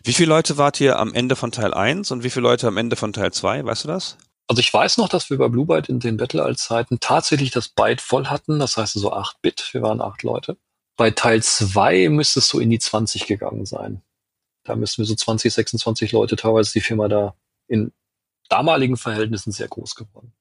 [0.03, 2.77] Wie viele Leute wart ihr am Ende von Teil 1 und wie viele Leute am
[2.77, 3.65] Ende von Teil 2?
[3.65, 4.17] Weißt du das?
[4.47, 8.01] Also ich weiß noch, dass wir bei Blue Byte in den Battle-Zeiten tatsächlich das Byte
[8.01, 10.57] voll hatten, das heißt so 8 Bit, wir waren 8 Leute.
[10.97, 14.01] Bei Teil 2 müsste es so in die 20 gegangen sein.
[14.63, 17.33] Da müssten wir so 20, 26 Leute teilweise die Firma da
[17.71, 17.93] in
[18.49, 20.33] damaligen Verhältnissen sehr groß geworden.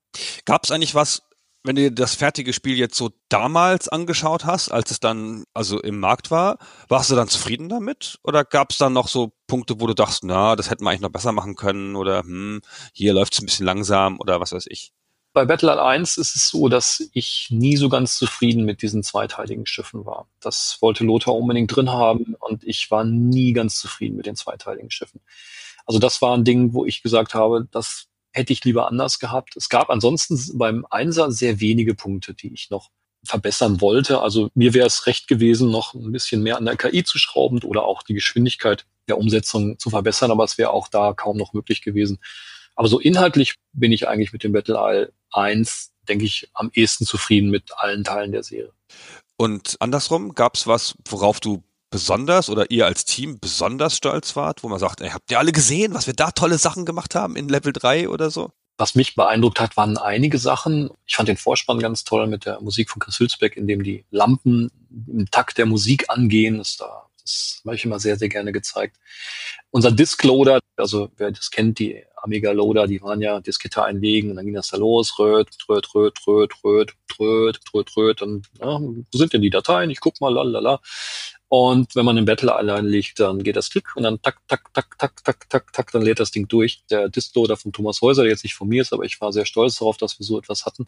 [0.45, 1.23] Gab es eigentlich was,
[1.63, 5.81] wenn du dir das fertige Spiel jetzt so damals angeschaut hast, als es dann also
[5.81, 8.19] im Markt war, warst du dann zufrieden damit?
[8.25, 11.03] Oder gab es dann noch so Punkte, wo du dachtest, na, das hätten wir eigentlich
[11.03, 12.63] noch besser machen können oder hm,
[12.93, 14.93] hier läuft es ein bisschen langsam oder was weiß ich?
[15.33, 19.65] Bei Battle 1 ist es so, dass ich nie so ganz zufrieden mit diesen zweiteiligen
[19.65, 20.27] Schiffen war.
[20.41, 24.91] Das wollte Lothar unbedingt drin haben und ich war nie ganz zufrieden mit den zweiteiligen
[24.91, 25.21] Schiffen.
[25.91, 29.57] Also das war ein Ding, wo ich gesagt habe, das hätte ich lieber anders gehabt.
[29.57, 32.91] Es gab ansonsten beim Einser sehr wenige Punkte, die ich noch
[33.25, 34.21] verbessern wollte.
[34.21, 37.61] Also mir wäre es recht gewesen, noch ein bisschen mehr an der KI zu schrauben
[37.65, 41.55] oder auch die Geschwindigkeit der Umsetzung zu verbessern, aber es wäre auch da kaum noch
[41.55, 42.21] möglich gewesen.
[42.77, 47.05] Aber so inhaltlich bin ich eigentlich mit dem Battle Isle 1, denke ich, am ehesten
[47.05, 48.73] zufrieden mit allen Teilen der Serie.
[49.37, 54.63] Und andersrum, gab es was, worauf du besonders oder ihr als Team besonders stolz wart,
[54.63, 57.37] wo man sagt, ey, habt ihr alle gesehen, was wir da tolle Sachen gemacht haben
[57.37, 58.51] in Level 3 oder so?
[58.79, 60.89] Was mich beeindruckt hat, waren einige Sachen.
[61.05, 64.07] Ich fand den Vorspann ganz toll mit der Musik von Chris Hülsbeck, in dem die
[64.11, 64.71] Lampen
[65.07, 66.57] im Takt der Musik angehen.
[66.57, 68.97] Das, da, das habe ich immer sehr, sehr gerne gezeigt.
[69.71, 74.37] Unser Diskloader, also wer das kennt, die Amiga Loader, die waren ja Diskette einlegen und
[74.37, 78.79] dann ging das da los, röt, röt, röt, röt, röt, röt, röt, röt, und ja,
[78.81, 79.91] wo sind denn die Dateien?
[79.91, 80.81] Ich guck mal, lalala.
[81.53, 84.73] Und wenn man im Battle allein liegt, dann geht das Klick und dann tak, tak,
[84.73, 86.85] tak, tak, tak, tak, tak, dann lädt das Ding durch.
[86.91, 89.45] Der Distloader von Thomas Häuser, der jetzt nicht von mir ist, aber ich war sehr
[89.45, 90.87] stolz darauf, dass wir so etwas hatten.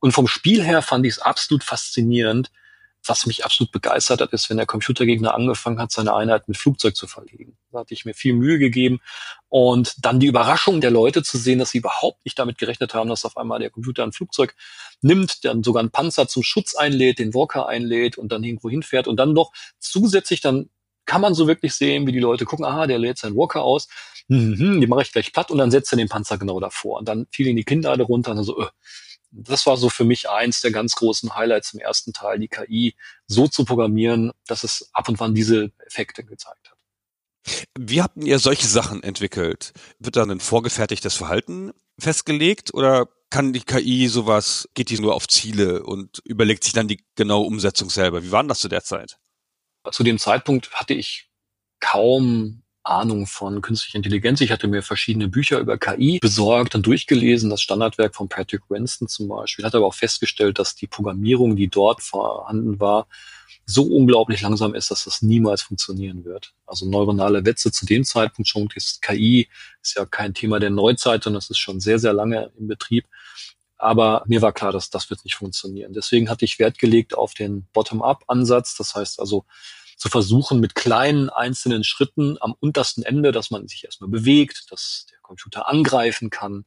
[0.00, 2.50] Und vom Spiel her fand ich es absolut faszinierend,
[3.06, 6.96] was mich absolut begeistert hat, ist, wenn der Computergegner angefangen hat, seine Einheit mit Flugzeug
[6.96, 7.56] zu verlegen.
[7.70, 9.00] Da hatte ich mir viel Mühe gegeben.
[9.48, 13.08] Und dann die Überraschung der Leute zu sehen, dass sie überhaupt nicht damit gerechnet haben,
[13.08, 14.54] dass auf einmal der Computer ein Flugzeug
[15.00, 19.06] nimmt, dann sogar einen Panzer zum Schutz einlädt, den Walker einlädt und dann irgendwo hinfährt
[19.06, 20.70] und dann noch zusätzlich dann
[21.06, 23.88] kann man so wirklich sehen, wie die Leute gucken, aha, der lädt seinen Walker aus,
[24.28, 26.98] mhm, die mache ich gleich platt und dann setzt er den Panzer genau davor.
[26.98, 28.66] Und dann fiel ihn die Kinnlade runter und dann so, äh,
[29.34, 32.94] das war so für mich eins der ganz großen Highlights im ersten Teil, die KI
[33.26, 36.78] so zu programmieren, dass es ab und wann diese Effekte gezeigt hat.
[37.78, 39.72] Wie habt ihr solche Sachen entwickelt?
[39.98, 45.26] Wird dann ein vorgefertigtes Verhalten festgelegt oder kann die KI sowas, geht die nur auf
[45.26, 48.22] Ziele und überlegt sich dann die genaue Umsetzung selber?
[48.22, 49.18] Wie war das zu der Zeit?
[49.90, 51.30] Zu dem Zeitpunkt hatte ich
[51.80, 54.40] kaum Ahnung von künstlicher Intelligenz.
[54.40, 59.08] Ich hatte mir verschiedene Bücher über KI besorgt und durchgelesen, das Standardwerk von Patrick Winston
[59.08, 63.06] zum Beispiel, hatte aber auch festgestellt, dass die Programmierung, die dort vorhanden war,
[63.66, 66.52] so unglaublich langsam ist, dass das niemals funktionieren wird.
[66.66, 69.48] Also neuronale Netze zu dem Zeitpunkt schon ist KI
[69.82, 73.06] ist ja kein Thema der Neuzeit, sondern es ist schon sehr, sehr lange im Betrieb.
[73.76, 75.92] Aber mir war klar, dass das wird nicht funktionieren.
[75.92, 78.76] Deswegen hatte ich Wert gelegt auf den Bottom-up-Ansatz.
[78.76, 79.44] Das heißt also,
[79.96, 85.06] zu versuchen, mit kleinen einzelnen Schritten am untersten Ende, dass man sich erstmal bewegt, dass
[85.10, 86.64] der Computer angreifen kann,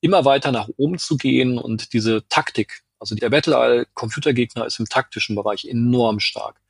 [0.00, 4.86] immer weiter nach oben zu gehen und diese Taktik, also der Battle Computergegner ist im
[4.86, 6.60] taktischen Bereich enorm stark.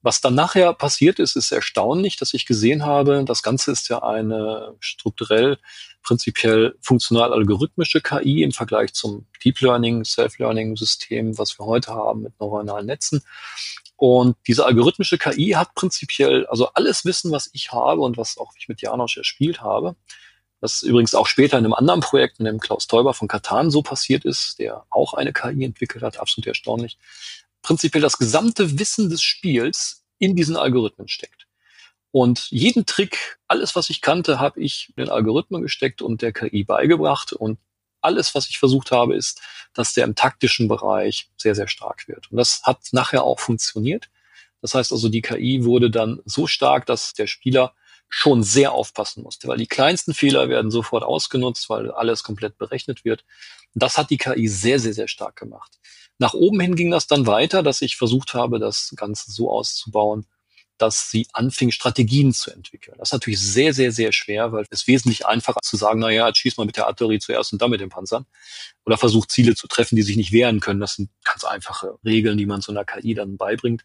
[0.00, 4.02] Was dann nachher passiert ist, ist erstaunlich, dass ich gesehen habe, das Ganze ist ja
[4.02, 5.58] eine strukturell,
[6.02, 12.22] prinzipiell funktional algorithmische KI im Vergleich zum Deep Learning, Self-Learning System, was wir heute haben
[12.22, 13.22] mit neuronalen Netzen.
[13.98, 18.52] Und diese algorithmische KI hat prinzipiell, also alles Wissen, was ich habe und was auch
[18.56, 19.96] ich mit Janosch erspielt habe,
[20.60, 23.82] was übrigens auch später in einem anderen Projekt, in dem Klaus Teuber von Katan so
[23.82, 26.96] passiert ist, der auch eine KI entwickelt hat, absolut erstaunlich,
[27.60, 31.48] prinzipiell das gesamte Wissen des Spiels in diesen Algorithmen steckt.
[32.12, 36.32] Und jeden Trick, alles, was ich kannte, habe ich in den Algorithmen gesteckt und der
[36.32, 37.32] KI beigebracht.
[37.32, 37.58] Und
[38.00, 39.40] alles, was ich versucht habe, ist,
[39.74, 42.30] dass der im taktischen Bereich sehr, sehr stark wird.
[42.30, 44.10] Und das hat nachher auch funktioniert.
[44.60, 47.74] Das heißt also, die KI wurde dann so stark, dass der Spieler
[48.08, 53.04] schon sehr aufpassen musste, weil die kleinsten Fehler werden sofort ausgenutzt, weil alles komplett berechnet
[53.04, 53.24] wird.
[53.74, 55.78] Das hat die KI sehr, sehr, sehr stark gemacht.
[56.18, 60.26] Nach oben hin ging das dann weiter, dass ich versucht habe, das Ganze so auszubauen,
[60.78, 62.96] dass sie anfing, Strategien zu entwickeln.
[62.98, 66.28] Das ist natürlich sehr, sehr, sehr schwer, weil es wesentlich einfacher zu sagen, na ja,
[66.28, 68.26] jetzt schieß mal mit der Artillerie zuerst und dann mit den Panzern.
[68.86, 70.80] Oder versucht Ziele zu treffen, die sich nicht wehren können.
[70.80, 73.84] Das sind ganz einfache Regeln, die man so einer KI dann beibringt.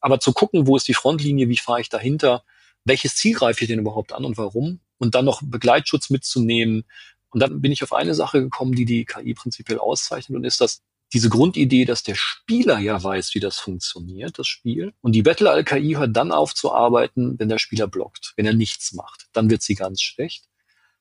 [0.00, 2.42] Aber zu gucken, wo ist die Frontlinie, wie fahre ich dahinter,
[2.84, 4.80] welches Ziel greife ich denn überhaupt an und warum?
[4.98, 6.84] Und dann noch Begleitschutz mitzunehmen.
[7.30, 10.60] Und dann bin ich auf eine Sache gekommen, die die KI prinzipiell auszeichnet und ist
[10.60, 14.92] das, diese Grundidee, dass der Spieler ja weiß, wie das funktioniert, das Spiel.
[15.00, 18.52] Und die Battle Al-KI hört dann auf zu arbeiten, wenn der Spieler blockt, wenn er
[18.52, 19.26] nichts macht.
[19.32, 20.44] Dann wird sie ganz schlecht.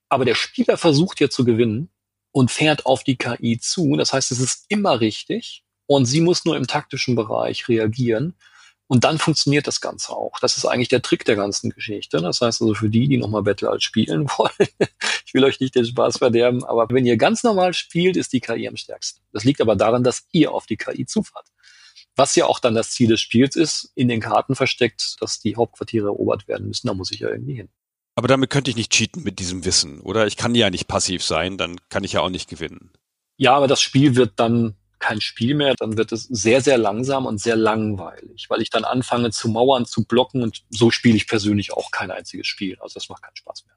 [0.09, 1.89] Aber der Spieler versucht ja zu gewinnen
[2.31, 3.95] und fährt auf die KI zu.
[3.97, 5.63] Das heißt, es ist immer richtig.
[5.85, 8.35] Und sie muss nur im taktischen Bereich reagieren.
[8.91, 10.39] Und dann funktioniert das Ganze auch.
[10.41, 12.17] Das ist eigentlich der Trick der ganzen Geschichte.
[12.17, 14.69] Das heißt also für die, die nochmal Battle als spielen wollen,
[15.25, 18.39] ich will euch nicht den Spaß verderben, aber wenn ihr ganz normal spielt, ist die
[18.39, 19.21] KI am stärksten.
[19.31, 21.45] Das liegt aber daran, dass ihr auf die KI zufahrt.
[22.15, 25.55] Was ja auch dann das Ziel des Spiels ist, in den Karten versteckt, dass die
[25.55, 26.87] Hauptquartiere erobert werden müssen.
[26.87, 27.69] Da muss ich ja irgendwie hin.
[28.15, 30.25] Aber damit könnte ich nicht cheaten mit diesem Wissen, oder?
[30.25, 32.91] Ich kann ja nicht passiv sein, dann kann ich ja auch nicht gewinnen.
[33.37, 37.25] Ja, aber das Spiel wird dann kein Spiel mehr, dann wird es sehr, sehr langsam
[37.25, 41.27] und sehr langweilig, weil ich dann anfange zu mauern, zu blocken und so spiele ich
[41.27, 42.77] persönlich auch kein einziges Spiel.
[42.79, 43.75] Also das macht keinen Spaß mehr.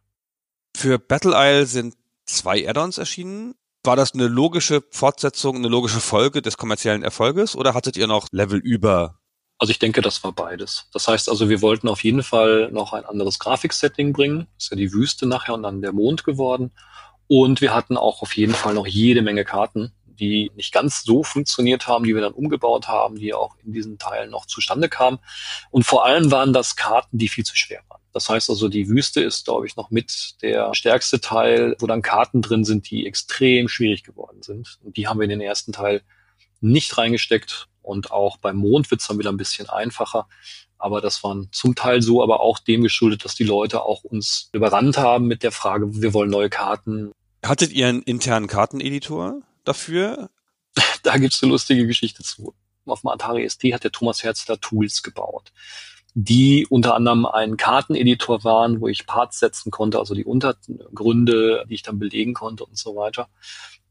[0.77, 1.95] Für Battle Isle sind
[2.27, 3.55] zwei Add-ons erschienen.
[3.85, 8.29] War das eine logische Fortsetzung, eine logische Folge des kommerziellen Erfolges oder hattet ihr noch
[8.31, 9.19] Level über?
[9.59, 10.89] Also ich denke, das war beides.
[10.93, 14.49] Das heißt also, wir wollten auf jeden Fall noch ein anderes Grafiksetting bringen.
[14.57, 16.73] Das ist ja die Wüste nachher und dann der Mond geworden.
[17.29, 21.22] Und wir hatten auch auf jeden Fall noch jede Menge Karten, die nicht ganz so
[21.22, 25.18] funktioniert haben, die wir dann umgebaut haben, die auch in diesen Teilen noch zustande kamen.
[25.70, 28.01] Und vor allem waren das Karten, die viel zu schwer waren.
[28.12, 32.03] Das heißt also, die Wüste ist, glaube ich, noch mit der stärkste Teil, wo dann
[32.03, 34.79] Karten drin sind, die extrem schwierig geworden sind.
[34.83, 36.03] Und die haben wir in den ersten Teil
[36.61, 37.68] nicht reingesteckt.
[37.81, 40.29] Und auch beim Mond wird es dann wieder ein bisschen einfacher.
[40.79, 44.51] Aber das waren zum Teil so, aber auch dem geschuldet, dass die Leute auch uns
[44.53, 47.12] überrannt haben mit der Frage, wir wollen neue Karten.
[47.44, 49.42] Hattet ihr einen internen Karteneditor?
[49.64, 50.31] Dafür?
[51.03, 52.55] Da gibt's eine lustige Geschichte zu.
[52.87, 55.53] Auf dem Atari ST hat der Thomas Herzler Tools gebaut,
[56.14, 61.75] die unter anderem ein Karteneditor waren, wo ich Parts setzen konnte, also die Untergründe, die
[61.75, 63.29] ich dann belegen konnte und so weiter.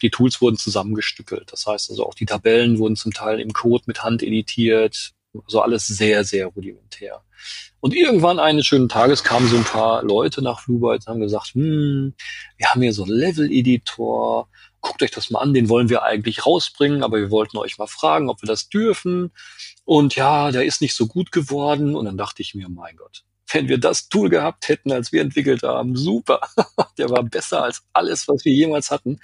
[0.02, 1.52] Die Tools wurden zusammengestückelt.
[1.52, 5.12] Das heißt also auch die Tabellen wurden zum Teil im Code mit Hand editiert.
[5.46, 7.24] Also alles sehr, sehr rudimentär.
[7.80, 11.54] Und irgendwann eines schönen Tages kamen so ein paar Leute nach Flugbeit und haben gesagt,
[11.54, 12.14] hm,
[12.58, 14.48] wir haben hier so einen Level-Editor,
[14.82, 17.88] guckt euch das mal an, den wollen wir eigentlich rausbringen, aber wir wollten euch mal
[17.88, 19.32] fragen, ob wir das dürfen.
[19.86, 21.96] Und ja, der ist nicht so gut geworden.
[21.96, 25.22] Und dann dachte ich mir, mein Gott, wenn wir das Tool gehabt hätten, als wir
[25.22, 26.42] entwickelt haben, super.
[26.98, 29.20] der war besser als alles, was wir jemals hatten.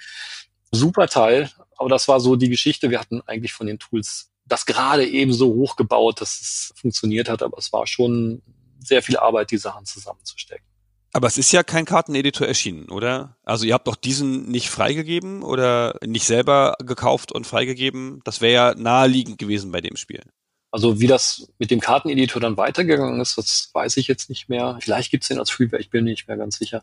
[0.70, 1.50] Super Teil.
[1.76, 2.90] Aber das war so die Geschichte.
[2.90, 7.42] Wir hatten eigentlich von den Tools das gerade eben so hochgebaut, dass es funktioniert hat.
[7.42, 8.42] Aber es war schon
[8.80, 10.64] sehr viel Arbeit, die Sachen zusammenzustecken.
[11.12, 13.36] Aber es ist ja kein Karteneditor erschienen, oder?
[13.42, 18.20] Also ihr habt doch diesen nicht freigegeben oder nicht selber gekauft und freigegeben.
[18.24, 20.22] Das wäre ja naheliegend gewesen bei dem Spiel.
[20.70, 24.78] Also wie das mit dem Karteneditor dann weitergegangen ist, das weiß ich jetzt nicht mehr.
[24.82, 26.82] Vielleicht gibt's den als Freeware, ich bin mir nicht mehr ganz sicher.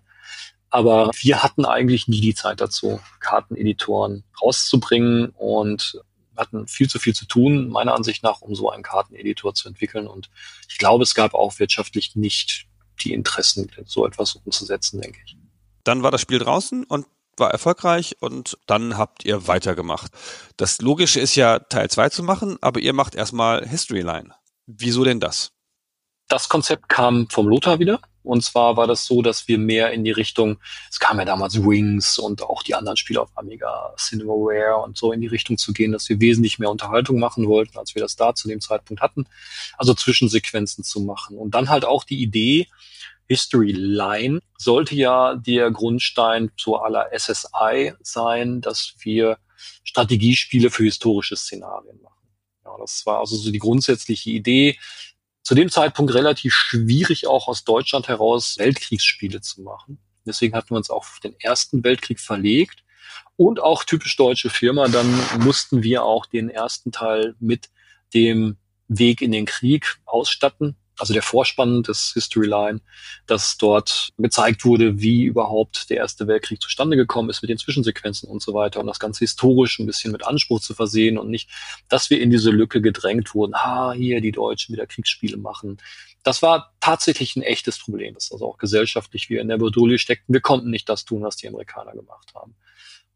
[0.71, 6.01] Aber wir hatten eigentlich nie die Zeit dazu, Karteneditoren rauszubringen und
[6.35, 10.07] hatten viel zu viel zu tun, meiner Ansicht nach, um so einen Karteneditor zu entwickeln.
[10.07, 10.29] Und
[10.67, 12.67] ich glaube, es gab auch wirtschaftlich nicht
[13.03, 15.37] die Interessen, so etwas umzusetzen, denke ich.
[15.83, 17.05] Dann war das Spiel draußen und
[17.37, 20.11] war erfolgreich und dann habt ihr weitergemacht.
[20.57, 24.33] Das Logische ist ja Teil 2 zu machen, aber ihr macht erstmal Historyline.
[24.65, 25.51] Wieso denn das?
[26.27, 27.99] Das Konzept kam vom Lothar wieder.
[28.25, 30.57] Und zwar war das so, dass wir mehr in die Richtung,
[30.89, 35.11] es kam ja damals Wings und auch die anderen Spiele auf Amiga, Cinemaware und so
[35.11, 38.15] in die Richtung zu gehen, dass wir wesentlich mehr Unterhaltung machen wollten, als wir das
[38.15, 39.25] da zu dem Zeitpunkt hatten.
[39.77, 41.37] Also Zwischensequenzen zu machen.
[41.37, 42.67] Und dann halt auch die Idee,
[43.27, 49.37] History Line sollte ja der Grundstein zu aller SSI sein, dass wir
[49.83, 52.27] Strategiespiele für historische Szenarien machen.
[52.63, 54.77] Ja, das war also so die grundsätzliche Idee
[55.45, 59.99] zu dem Zeitpunkt relativ schwierig, auch aus Deutschland heraus Weltkriegsspiele zu machen.
[60.25, 62.83] Deswegen hatten wir uns auch auf den Ersten Weltkrieg verlegt.
[63.37, 65.07] Und auch typisch deutsche Firma, dann
[65.39, 67.69] mussten wir auch den ersten Teil mit
[68.13, 72.81] dem Weg in den Krieg ausstatten also der Vorspann des Historyline,
[73.25, 78.29] dass dort gezeigt wurde, wie überhaupt der Erste Weltkrieg zustande gekommen ist mit den Zwischensequenzen
[78.29, 81.49] und so weiter und das Ganze historisch ein bisschen mit Anspruch zu versehen und nicht,
[81.89, 85.77] dass wir in diese Lücke gedrängt wurden, ha, hier die Deutschen wieder Kriegsspiele machen.
[86.23, 90.33] Das war tatsächlich ein echtes Problem, das also auch gesellschaftlich wir in der Bredouille steckten.
[90.33, 92.55] Wir konnten nicht das tun, was die Amerikaner gemacht haben.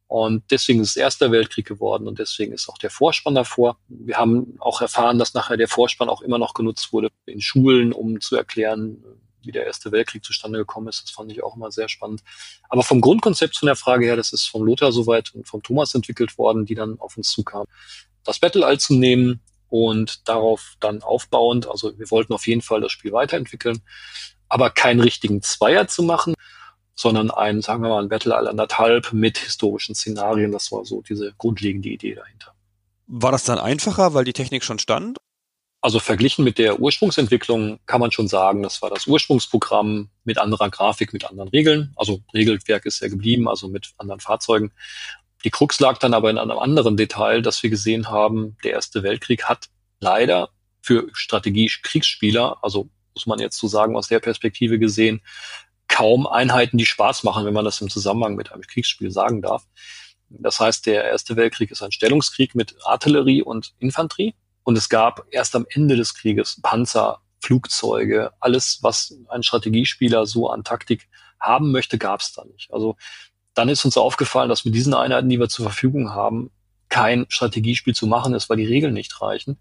[0.09, 3.77] Und deswegen ist es Erster Weltkrieg geworden und deswegen ist auch der Vorspann davor.
[3.89, 7.93] Wir haben auch erfahren, dass nachher der Vorspann auch immer noch genutzt wurde in Schulen,
[7.93, 9.03] um zu erklären,
[9.43, 11.03] wie der Erste Weltkrieg zustande gekommen ist.
[11.03, 12.23] Das fand ich auch immer sehr spannend.
[12.69, 15.93] Aber vom Grundkonzept von der Frage her, das ist vom Lothar soweit und vom Thomas
[15.93, 17.67] entwickelt worden, die dann auf uns zukamen.
[18.23, 22.81] Das Battle All zu nehmen und darauf dann aufbauend, also wir wollten auf jeden Fall
[22.81, 23.83] das Spiel weiterentwickeln,
[24.47, 26.33] aber keinen richtigen Zweier zu machen,
[26.99, 30.51] sondern ein, sagen wir mal, ein Battle anderthalb mit historischen Szenarien.
[30.51, 32.53] Das war so diese grundlegende Idee dahinter.
[33.07, 35.17] War das dann einfacher, weil die Technik schon stand?
[35.79, 40.69] Also verglichen mit der Ursprungsentwicklung kann man schon sagen, das war das Ursprungsprogramm mit anderer
[40.69, 41.93] Grafik, mit anderen Regeln.
[41.95, 44.73] Also Regelwerk ist ja geblieben, also mit anderen Fahrzeugen.
[45.45, 49.03] Die Krux lag dann aber in einem anderen Detail, dass wir gesehen haben, der Erste
[49.03, 49.69] Weltkrieg hat
[50.01, 50.49] leider
[50.81, 55.21] für Strategie-Kriegsspieler, also muss man jetzt so sagen, aus der Perspektive gesehen,
[55.99, 59.65] kaum Einheiten, die Spaß machen, wenn man das im Zusammenhang mit einem Kriegsspiel sagen darf.
[60.29, 64.33] Das heißt, der Erste Weltkrieg ist ein Stellungskrieg mit Artillerie und Infanterie.
[64.63, 70.49] Und es gab erst am Ende des Krieges Panzer, Flugzeuge, alles, was ein Strategiespieler so
[70.49, 72.71] an Taktik haben möchte, gab es da nicht.
[72.71, 72.95] Also
[73.53, 76.49] dann ist uns aufgefallen, dass mit diesen Einheiten, die wir zur Verfügung haben,
[76.87, 79.59] kein Strategiespiel zu machen ist, weil die Regeln nicht reichen.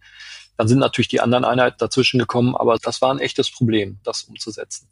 [0.57, 4.23] Dann sind natürlich die anderen Einheiten dazwischen gekommen, aber das war ein echtes Problem, das
[4.23, 4.89] umzusetzen.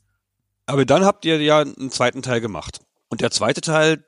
[0.66, 2.80] Aber dann habt ihr ja einen zweiten Teil gemacht.
[3.08, 4.04] Und der zweite Teil,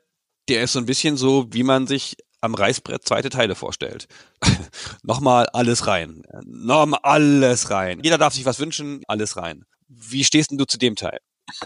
[0.49, 4.07] der ist so ein bisschen so, wie man sich am Reißbrett zweite Teile vorstellt.
[5.03, 6.23] Nochmal alles rein.
[6.45, 7.99] Nochmal alles rein.
[8.03, 9.65] Jeder darf sich was wünschen, alles rein.
[9.87, 11.19] Wie stehst denn du zu dem Teil?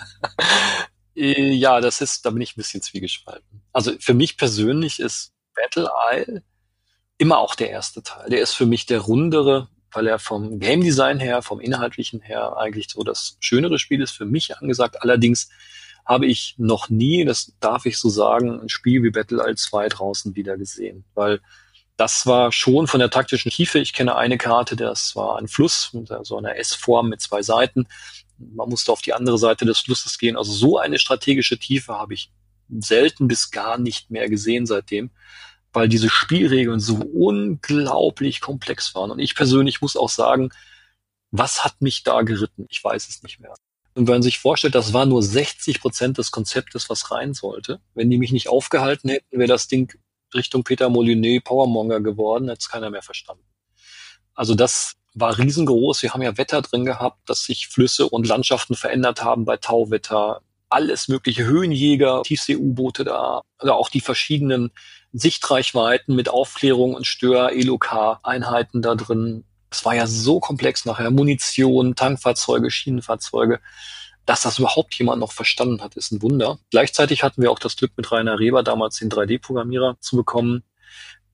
[1.16, 3.62] Äh, ja, das ist, da bin ich ein bisschen zwiegespalten.
[3.72, 6.42] Also für mich persönlich ist Battle Isle
[7.20, 8.32] immer auch der erste Teil.
[8.32, 12.58] Der ist für mich der rundere, weil er vom Game Design her, vom inhaltlichen her
[12.58, 15.02] eigentlich so das schönere Spiel ist für mich angesagt.
[15.02, 15.50] Allerdings
[16.06, 19.90] habe ich noch nie, das darf ich so sagen, ein Spiel wie Battle Isle 2
[19.90, 21.40] draußen wieder gesehen, weil
[21.98, 23.80] das war schon von der taktischen Tiefe.
[23.80, 27.88] Ich kenne eine Karte, das war ein Fluss mit so einer S-Form mit zwei Seiten.
[28.38, 30.36] Man musste auf die andere Seite des Flusses gehen.
[30.36, 32.32] Also so eine strategische Tiefe habe ich
[32.80, 35.12] selten bis gar nicht mehr gesehen seitdem,
[35.74, 39.12] weil diese Spielregeln so unglaublich komplex waren.
[39.12, 40.50] Und ich persönlich muss auch sagen,
[41.32, 42.66] was hat mich da geritten?
[42.70, 43.56] Ich weiß es nicht mehr.
[43.96, 47.80] Und wenn man sich vorstellt, das war nur 60 Prozent des Konzeptes, was rein sollte.
[47.94, 49.94] Wenn die mich nicht aufgehalten hätten, wäre das Ding
[50.34, 53.44] Richtung Peter Molyneux Powermonger geworden, hätte es keiner mehr verstanden.
[54.34, 56.02] Also das war riesengroß.
[56.02, 60.42] Wir haben ja Wetter drin gehabt, dass sich Flüsse und Landschaften verändert haben bei Tauwetter.
[60.70, 64.72] Alles mögliche Höhenjäger, Tiefsee-U-Boote da, also auch die verschiedenen
[65.14, 69.46] Sichtreichweiten mit Aufklärung und Stör-Elokar-Einheiten da drin.
[69.70, 71.12] Es war ja so komplex nachher.
[71.12, 73.60] Munition, Tankfahrzeuge, Schienenfahrzeuge.
[74.26, 76.58] Dass das überhaupt jemand noch verstanden hat, ist ein Wunder.
[76.72, 80.64] Gleichzeitig hatten wir auch das Glück, mit Rainer Reber damals den 3D-Programmierer zu bekommen,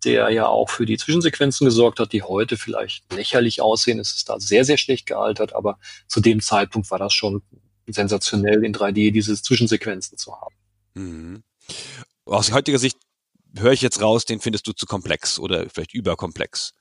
[0.03, 3.99] der ja auch für die Zwischensequenzen gesorgt hat, die heute vielleicht lächerlich aussehen.
[3.99, 5.77] Es ist da sehr, sehr schlecht gealtert, aber
[6.07, 7.43] zu dem Zeitpunkt war das schon
[7.87, 10.55] sensationell, in 3D diese Zwischensequenzen zu haben.
[10.95, 11.43] Mhm.
[12.25, 12.97] Aus heutiger Sicht
[13.57, 16.73] höre ich jetzt raus, den findest du zu komplex oder vielleicht überkomplex.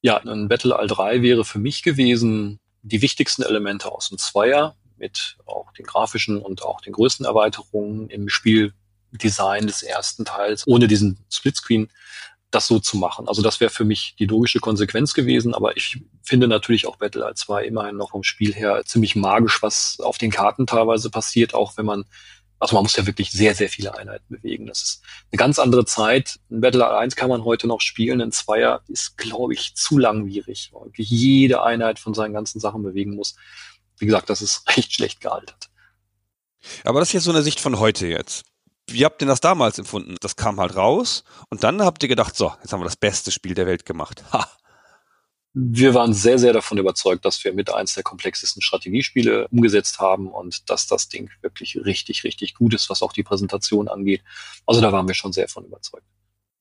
[0.00, 4.76] Ja, ein Battle All 3 wäre für mich gewesen, die wichtigsten Elemente aus dem Zweier
[4.96, 10.88] mit auch den grafischen und auch den größten Erweiterungen im Spieldesign des ersten Teils, ohne
[10.88, 11.90] diesen Splitscreen,
[12.50, 13.28] das so zu machen.
[13.28, 17.24] Also das wäre für mich die logische Konsequenz gewesen, aber ich finde natürlich auch Battle
[17.24, 21.54] All 2 immerhin noch vom Spiel her ziemlich magisch, was auf den Karten teilweise passiert,
[21.54, 22.04] auch wenn man
[22.62, 24.68] also man muss ja wirklich sehr, sehr viele Einheiten bewegen.
[24.68, 25.02] Das ist
[25.32, 26.38] eine ganz andere Zeit.
[26.48, 28.22] Ein Battle 1 kann man heute noch spielen.
[28.22, 32.84] Ein Zweier ist, glaube ich, zu langwierig, weil wirklich jede Einheit von seinen ganzen Sachen
[32.84, 33.34] bewegen muss.
[33.98, 35.70] Wie gesagt, das ist recht schlecht gealtert.
[36.84, 38.44] Aber das ist jetzt so eine Sicht von heute jetzt.
[38.86, 40.14] Wie habt ihr das damals empfunden?
[40.20, 43.32] Das kam halt raus und dann habt ihr gedacht, so, jetzt haben wir das beste
[43.32, 44.22] Spiel der Welt gemacht.
[44.32, 44.48] Ha,
[45.54, 50.30] wir waren sehr, sehr davon überzeugt, dass wir mit eins der komplexesten Strategiespiele umgesetzt haben
[50.30, 54.22] und dass das Ding wirklich richtig, richtig gut ist, was auch die Präsentation angeht.
[54.66, 56.06] Also da waren wir schon sehr von überzeugt.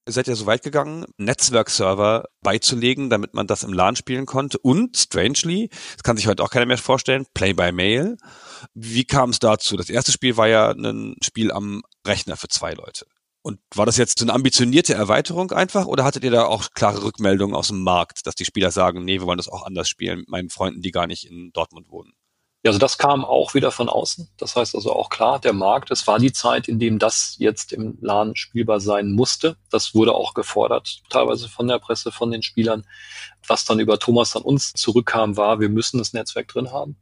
[0.07, 4.57] Ihr seid ja so weit gegangen, Netzwerkserver beizulegen, damit man das im LAN spielen konnte.
[4.57, 8.17] Und strangely, das kann sich heute auch keiner mehr vorstellen, Play by Mail.
[8.73, 9.77] Wie kam es dazu?
[9.77, 13.05] Das erste Spiel war ja ein Spiel am Rechner für zwei Leute.
[13.43, 17.55] Und war das jetzt eine ambitionierte Erweiterung einfach oder hattet ihr da auch klare Rückmeldungen
[17.55, 20.29] aus dem Markt, dass die Spieler sagen, nee, wir wollen das auch anders spielen mit
[20.29, 22.13] meinen Freunden, die gar nicht in Dortmund wohnen?
[22.63, 24.29] Ja, also das kam auch wieder von außen.
[24.37, 27.73] Das heißt also auch klar, der Markt, es war die Zeit, in dem das jetzt
[27.73, 29.57] im LAN spielbar sein musste.
[29.71, 32.85] Das wurde auch gefordert, teilweise von der Presse, von den Spielern.
[33.47, 36.97] Was dann über Thomas an uns zurückkam, war, wir müssen das Netzwerk drin haben.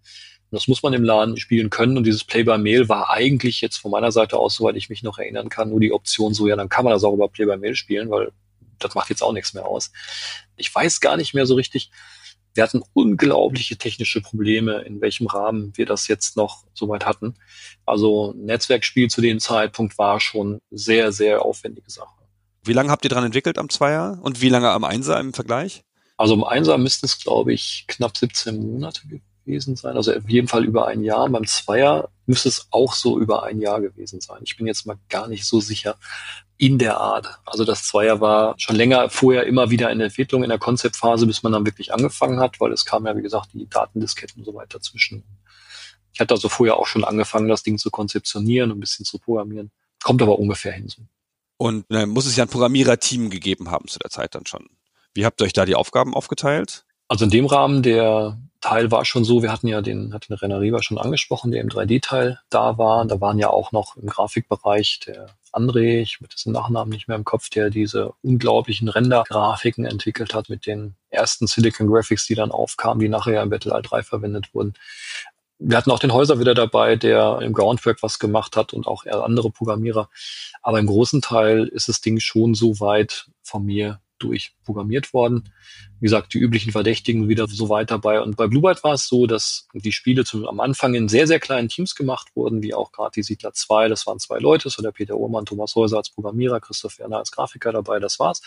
[0.52, 1.98] Und das muss man im LAN spielen können.
[1.98, 5.04] Und dieses Play by Mail war eigentlich jetzt von meiner Seite aus, soweit ich mich
[5.04, 7.46] noch erinnern kann, nur die Option so, ja, dann kann man das auch über Play
[7.46, 8.32] by Mail spielen, weil
[8.80, 9.92] das macht jetzt auch nichts mehr aus.
[10.56, 11.92] Ich weiß gar nicht mehr so richtig.
[12.56, 17.36] Wir hatten unglaubliche technische Probleme, in welchem Rahmen wir das jetzt noch soweit hatten.
[17.86, 22.10] Also Netzwerkspiel zu dem Zeitpunkt war schon sehr, sehr aufwendige Sache.
[22.64, 25.84] Wie lange habt ihr dran entwickelt am Zweier und wie lange am Einser im Vergleich?
[26.18, 29.08] Also im Einser müssten es, glaube ich, knapp 17 Monate
[29.50, 29.98] gewesen sein.
[29.98, 31.28] Also auf jeden Fall über ein Jahr.
[31.30, 34.40] Beim Zweier müsste es auch so über ein Jahr gewesen sein.
[34.44, 35.98] Ich bin jetzt mal gar nicht so sicher
[36.58, 37.40] in der Art.
[37.46, 41.26] Also das Zweier war schon länger vorher immer wieder in der Entwicklung, in der Konzeptphase,
[41.26, 44.46] bis man dann wirklich angefangen hat, weil es kam ja, wie gesagt, die Datendisketten und
[44.46, 45.24] so weiter dazwischen.
[46.14, 49.20] Ich hatte also vorher auch schon angefangen, das Ding zu konzeptionieren und ein bisschen zu
[49.20, 49.72] programmieren.
[50.04, 51.02] Kommt aber ungefähr hin so.
[51.58, 54.70] Und dann muss es ja ein Programmiererteam gegeben haben zu der Zeit dann schon.
[55.14, 56.86] Wie habt ihr euch da die Aufgaben aufgeteilt?
[57.10, 60.36] Also in dem Rahmen, der Teil war schon so, wir hatten ja den, hat den
[60.36, 63.04] Rainer Rieber schon angesprochen, der im 3D-Teil da war.
[63.06, 67.18] Da waren ja auch noch im Grafikbereich der André, ich habe dessen Nachnamen nicht mehr
[67.18, 72.52] im Kopf, der diese unglaublichen Render-Grafiken entwickelt hat mit den ersten Silicon Graphics, die dann
[72.52, 74.76] aufkamen, die nachher im Battle 3 verwendet wurden.
[75.58, 79.06] Wir hatten auch den Häuser wieder dabei, der im Groundwork was gemacht hat und auch
[79.08, 80.10] andere Programmierer.
[80.62, 85.52] Aber im großen Teil ist das Ding schon so weit von mir durchprogrammiert worden.
[86.00, 88.22] Wie gesagt, die üblichen Verdächtigen wieder so weit dabei.
[88.22, 91.28] Und bei Blue Byte war es so, dass die Spiele zum, am Anfang in sehr,
[91.28, 93.88] sehr kleinen Teams gemacht wurden, wie auch gerade die Siedler 2.
[93.90, 97.32] Das waren zwei Leute, so der Peter Uhrmann, Thomas Häuser als Programmierer, Christoph Werner als
[97.32, 98.42] Grafiker dabei, das war's.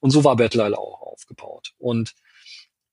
[0.00, 1.72] Und so war Battle Isle auch aufgebaut.
[1.78, 2.14] Und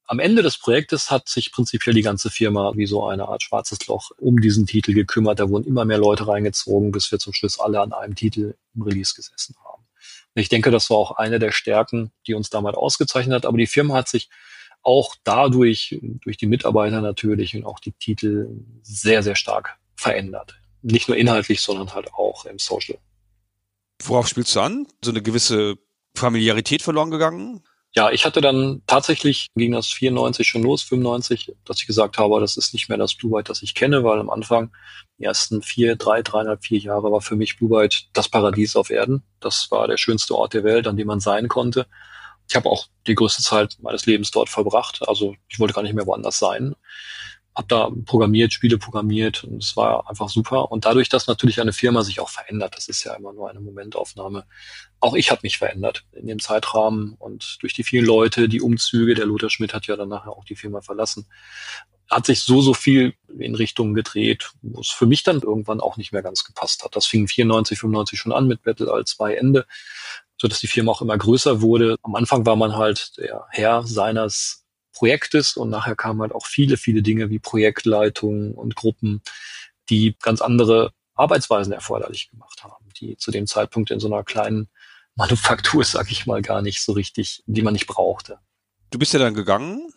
[0.10, 3.86] am Ende des Projektes hat sich prinzipiell die ganze Firma wie so eine Art schwarzes
[3.86, 5.40] Loch um diesen Titel gekümmert.
[5.40, 8.82] Da wurden immer mehr Leute reingezogen, bis wir zum Schluss alle an einem Titel im
[8.82, 9.79] Release gesessen haben.
[10.36, 13.46] Ich denke, das war auch eine der Stärken, die uns damals ausgezeichnet hat.
[13.46, 14.30] Aber die Firma hat sich
[14.82, 18.50] auch dadurch, durch die Mitarbeiter natürlich und auch die Titel
[18.82, 20.60] sehr, sehr stark verändert.
[20.82, 22.98] Nicht nur inhaltlich, sondern halt auch im Social.
[24.02, 24.88] Worauf spielst du an?
[25.04, 25.78] So eine gewisse
[26.16, 27.64] Familiarität verloren gegangen?
[27.96, 32.40] Ja, ich hatte dann tatsächlich, ging das 94 schon los, 95, dass ich gesagt habe,
[32.40, 34.72] das ist nicht mehr das Blue Byte, das ich kenne, weil am Anfang,
[35.18, 38.92] die ersten vier, drei, dreieinhalb, vier Jahre war für mich Blue Byte das Paradies auf
[38.92, 39.24] Erden.
[39.40, 41.88] Das war der schönste Ort der Welt, an dem man sein konnte.
[42.48, 45.08] Ich habe auch die größte Zeit meines Lebens dort verbracht.
[45.08, 46.76] Also ich wollte gar nicht mehr woanders sein
[47.60, 50.72] habe da programmiert, Spiele programmiert und es war einfach super.
[50.72, 53.60] Und dadurch, dass natürlich eine Firma sich auch verändert, das ist ja immer nur eine
[53.60, 54.46] Momentaufnahme.
[55.02, 59.14] Auch ich habe mich verändert in dem Zeitrahmen und durch die vielen Leute, die Umzüge,
[59.14, 61.28] der Lothar Schmidt hat ja dann nachher auch die Firma verlassen,
[62.10, 65.98] hat sich so, so viel in Richtungen gedreht, wo es für mich dann irgendwann auch
[65.98, 66.96] nicht mehr ganz gepasst hat.
[66.96, 69.68] Das fing 94, 95 schon an mit Battle als zwei Ende,
[70.38, 71.98] so dass die Firma auch immer größer wurde.
[72.04, 74.66] Am Anfang war man halt der Herr seines
[75.00, 79.22] Projektes und nachher kamen halt auch viele, viele Dinge wie Projektleitung und Gruppen,
[79.90, 84.68] die ganz andere Arbeitsweisen erforderlich gemacht haben, die zu dem Zeitpunkt in so einer kleinen
[85.16, 88.40] Manufaktur, sag ich mal, gar nicht so richtig, die man nicht brauchte.
[88.90, 89.94] Du bist ja dann gegangen.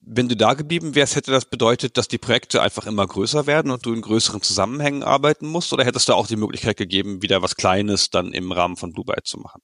[0.00, 3.70] Wenn du da geblieben wärst, hätte das bedeutet, dass die Projekte einfach immer größer werden
[3.70, 5.72] und du in größeren Zusammenhängen arbeiten musst?
[5.72, 9.24] Oder hättest du auch die Möglichkeit gegeben, wieder was Kleines dann im Rahmen von Byte
[9.26, 9.62] zu machen?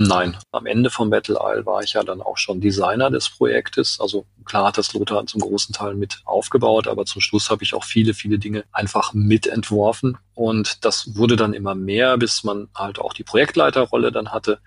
[0.00, 3.98] Nein, am Ende von Battle Isle war ich ja dann auch schon Designer des Projektes.
[3.98, 7.74] Also klar hat das Lothar zum großen Teil mit aufgebaut, aber zum Schluss habe ich
[7.74, 10.16] auch viele, viele Dinge einfach mitentworfen.
[10.34, 14.60] Und das wurde dann immer mehr, bis man halt auch die Projektleiterrolle dann hatte.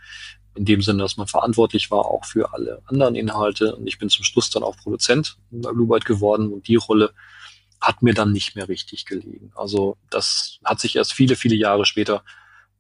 [0.53, 3.73] In dem Sinne, dass man verantwortlich war auch für alle anderen Inhalte.
[3.77, 7.13] Und ich bin zum Schluss dann auch Produzent bei Bluebyte geworden und die Rolle
[7.79, 9.53] hat mir dann nicht mehr richtig gelegen.
[9.55, 12.21] Also das hat sich erst viele, viele Jahre später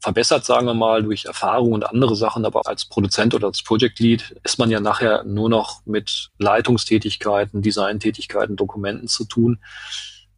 [0.01, 3.99] verbessert, sagen wir mal, durch Erfahrung und andere Sachen, aber als Produzent oder als Project
[3.99, 9.59] Lead ist man ja nachher nur noch mit Leitungstätigkeiten, Designtätigkeiten, Dokumenten zu tun.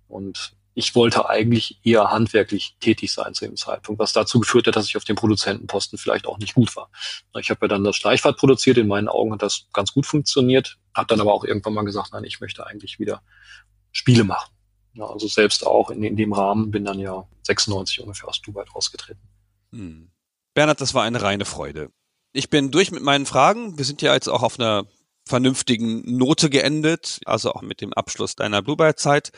[0.07, 4.75] Und ich wollte eigentlich eher handwerklich tätig sein zu dem Zeitpunkt, was dazu geführt hat,
[4.75, 6.89] dass ich auf dem Produzentenposten vielleicht auch nicht gut war.
[7.39, 10.77] Ich habe ja dann das Schleichfahrt produziert, in meinen Augen hat das ganz gut funktioniert,
[10.93, 13.21] habe dann aber auch irgendwann mal gesagt, nein, ich möchte eigentlich wieder
[13.91, 14.51] Spiele machen.
[14.95, 18.63] Ja, also selbst auch in, in, dem Rahmen bin dann ja 96 ungefähr aus Dubai
[18.75, 19.21] rausgetreten.
[19.73, 20.11] Hm.
[20.53, 21.89] Bernhard, das war eine reine Freude.
[22.31, 23.77] Ich bin durch mit meinen Fragen.
[23.77, 24.85] Wir sind ja jetzt auch auf einer
[25.27, 29.31] vernünftigen Note geendet, also auch mit dem Abschluss deiner Blueberry-Zeit.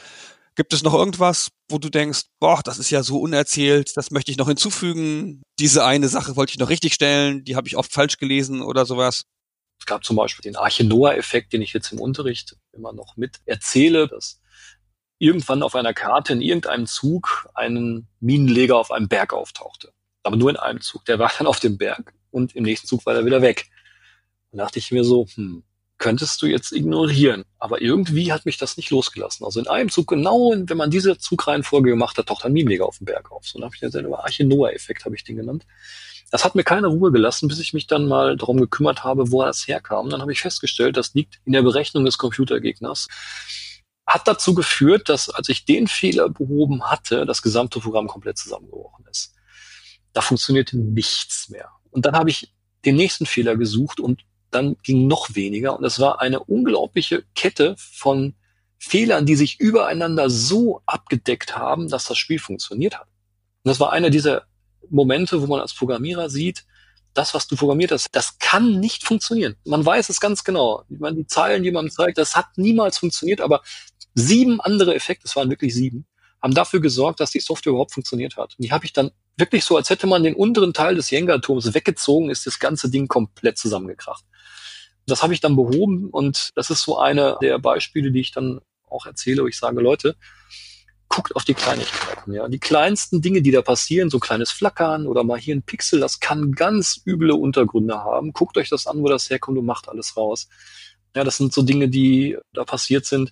[0.55, 4.31] Gibt es noch irgendwas, wo du denkst, boah, das ist ja so unerzählt, das möchte
[4.31, 7.91] ich noch hinzufügen, diese eine Sache wollte ich noch richtig stellen, die habe ich oft
[7.91, 9.23] falsch gelesen oder sowas?
[9.79, 13.41] Es gab zum Beispiel den Arche Noah-Effekt, den ich jetzt im Unterricht immer noch mit
[13.45, 14.41] erzähle, dass
[15.19, 19.94] irgendwann auf einer Karte in irgendeinem Zug einen Minenleger auf einem Berg auftauchte
[20.25, 21.05] aber nur in einem Zug.
[21.05, 23.67] Der war dann auf dem Berg und im nächsten Zug war er wieder weg.
[24.51, 25.63] Dann dachte ich mir so, hm,
[25.97, 27.45] könntest du jetzt ignorieren.
[27.59, 29.45] Aber irgendwie hat mich das nicht losgelassen.
[29.45, 32.97] Also in einem Zug, genau wenn man diese Zugreihenfolge gemacht hat, taucht ein Minenleger auf
[32.97, 33.47] dem Berg auf.
[33.47, 35.65] So dann habe ich den Arche Noah-Effekt, habe ich den genannt.
[36.31, 39.43] Das hat mir keine Ruhe gelassen, bis ich mich dann mal darum gekümmert habe, wo
[39.43, 40.09] das herkam.
[40.09, 43.07] Dann habe ich festgestellt, das liegt in der Berechnung des Computergegners.
[44.07, 49.05] Hat dazu geführt, dass als ich den Fehler behoben hatte, das gesamte Programm komplett zusammengebrochen
[49.09, 49.34] ist
[50.15, 51.69] da funktionierte nichts mehr.
[51.91, 52.53] Und dann habe ich
[52.85, 55.77] den nächsten Fehler gesucht und dann ging noch weniger.
[55.77, 58.33] Und es war eine unglaubliche Kette von
[58.77, 63.07] Fehlern, die sich übereinander so abgedeckt haben, dass das Spiel funktioniert hat.
[63.63, 64.43] Und das war einer dieser
[64.89, 66.65] Momente, wo man als Programmierer sieht,
[67.13, 69.55] das, was du programmiert hast, das kann nicht funktionieren.
[69.65, 70.83] Man weiß es ganz genau.
[70.89, 73.63] Ich meine, die Zeilen, die man zeigt, das hat niemals funktioniert, aber
[74.13, 76.05] sieben andere Effekte, es waren wirklich sieben,
[76.45, 78.53] haben dafür gesorgt, dass die Software überhaupt funktioniert hat.
[78.55, 81.73] Und die habe ich dann wirklich so, als hätte man den unteren Teil des Jenga-Turms
[81.73, 84.23] weggezogen, ist das ganze Ding komplett zusammengekracht.
[85.07, 88.61] Das habe ich dann behoben und das ist so eine der Beispiele, die ich dann
[88.87, 90.17] auch erzähle, wo ich sage, Leute,
[91.09, 92.47] guckt auf die Kleinigkeiten, ja.
[92.47, 95.99] Die kleinsten Dinge, die da passieren, so ein kleines Flackern oder mal hier ein Pixel,
[95.99, 98.33] das kann ganz üble Untergründe haben.
[98.33, 100.47] Guckt euch das an, wo das herkommt und macht alles raus.
[101.15, 103.31] Ja, das sind so Dinge, die da passiert sind.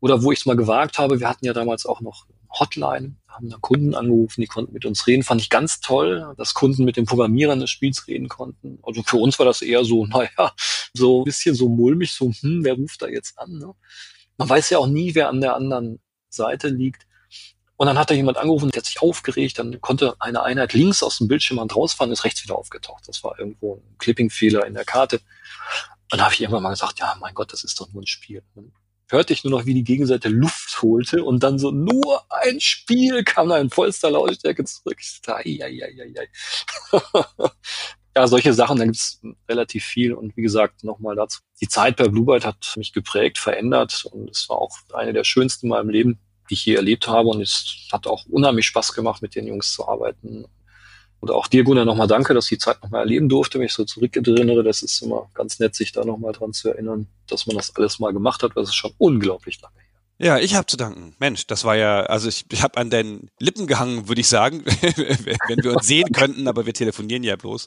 [0.00, 2.26] Oder wo ich es mal gewagt habe, wir hatten ja damals auch noch
[2.58, 5.22] Hotline, haben da Kunden angerufen, die konnten mit uns reden.
[5.22, 8.78] Fand ich ganz toll, dass Kunden mit den Programmierern des Spiels reden konnten.
[8.82, 10.52] Also für uns war das eher so, naja,
[10.92, 13.58] so ein bisschen so mulmig, so, hm, wer ruft da jetzt an?
[13.58, 13.72] Ne?
[14.36, 17.06] Man weiß ja auch nie, wer an der anderen Seite liegt.
[17.76, 21.02] Und dann hat da jemand angerufen, der hat sich aufgeregt, dann konnte eine Einheit links
[21.02, 23.08] aus dem Bildschirm rausfahren, ist rechts wieder aufgetaucht.
[23.08, 25.16] Das war irgendwo ein Clipping-Fehler in der Karte.
[25.16, 28.06] Und dann habe ich irgendwann mal gesagt, ja, mein Gott, das ist doch nur ein
[28.06, 28.42] Spiel.
[28.54, 28.72] Dann
[29.10, 33.24] hörte ich nur noch, wie die Gegenseite Luft holte und dann so nur ein Spiel
[33.24, 34.98] kam da in vollster Lautstärke zurück.
[38.16, 40.12] Ja, solche Sachen, da gibt's relativ viel.
[40.12, 41.42] Und wie gesagt, nochmal dazu.
[41.60, 45.22] Die Zeit bei Blue Byte hat mich geprägt, verändert und es war auch eine der
[45.22, 46.18] schönsten in meinem Leben
[46.50, 47.28] die ich hier erlebt habe.
[47.28, 50.44] Und es hat auch unheimlich Spaß gemacht, mit den Jungs zu arbeiten.
[51.20, 53.74] Und auch dir, Gunnar, nochmal danke, dass ich die Zeit nochmal erleben durfte, wenn ich
[53.74, 54.62] so zurückerinnere.
[54.62, 57.98] Das ist immer ganz nett, sich da nochmal dran zu erinnern, dass man das alles
[57.98, 59.90] mal gemacht hat, weil es ist schon unglaublich lange her.
[60.22, 61.14] Ja, ich habe zu danken.
[61.18, 64.64] Mensch, das war ja, also ich, ich habe an deinen Lippen gehangen, würde ich sagen,
[65.46, 67.66] wenn wir uns sehen könnten, aber wir telefonieren ja bloß.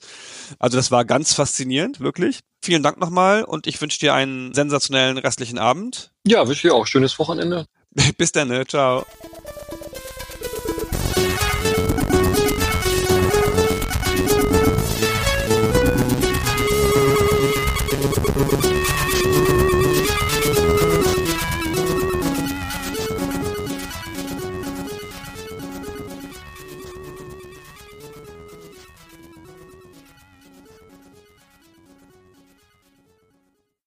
[0.60, 2.42] Also das war ganz faszinierend, wirklich.
[2.64, 6.12] Vielen Dank nochmal und ich wünsche dir einen sensationellen restlichen Abend.
[6.28, 7.66] Ja, wünsche dir auch schönes Wochenende.
[8.18, 8.66] Bis dann, ne?
[8.68, 9.04] ciao.